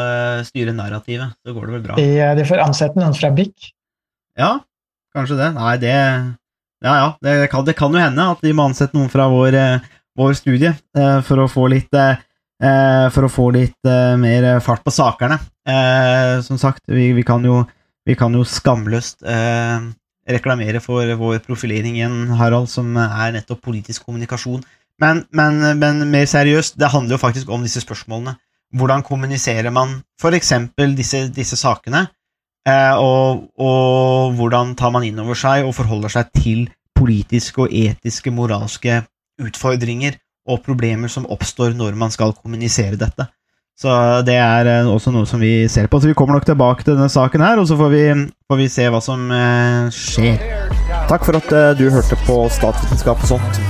[0.00, 1.36] eh, styre narrativet.
[1.44, 1.98] Så går det vel bra.
[2.00, 3.70] de, eh, de får ansette noen fra BIC.
[4.40, 4.56] Ja,
[5.16, 5.52] kanskje det.
[5.58, 5.94] Nei, det
[6.80, 7.08] Ja, ja.
[7.20, 10.34] Det kan, det kan jo hende at de må ansette noen fra vår, eh, vår
[10.38, 10.72] studie
[11.24, 11.94] for å få litt
[12.60, 13.88] For å få litt
[14.20, 15.38] mer fart på sakene.
[15.70, 17.62] Eh, som sagt, vi, vi, kan jo,
[18.06, 19.88] vi kan jo skamløst eh,
[20.30, 24.62] reklamere for vår profilering igjen, Harald, som er nettopp politisk kommunikasjon.
[25.00, 28.36] Men, men, men mer seriøst, det handler jo faktisk om disse spørsmålene.
[28.76, 30.52] Hvordan kommuniserer man f.eks.
[30.96, 32.06] Disse, disse sakene?
[32.68, 36.66] Eh, og, og hvordan tar man inn over seg og forholder seg til
[36.98, 39.00] politiske og etiske, moralske
[39.40, 40.18] utfordringer
[40.50, 43.26] og problemer som oppstår når man skal kommunisere dette.
[43.80, 43.90] Så
[44.28, 46.00] det er eh, også noe som vi ser på.
[46.00, 48.04] Så vi kommer nok tilbake til denne saken her, og så får vi,
[48.50, 50.46] får vi se hva som eh, skjer.
[51.10, 53.69] Takk for at du hørte på Statsvitenskap og sånt.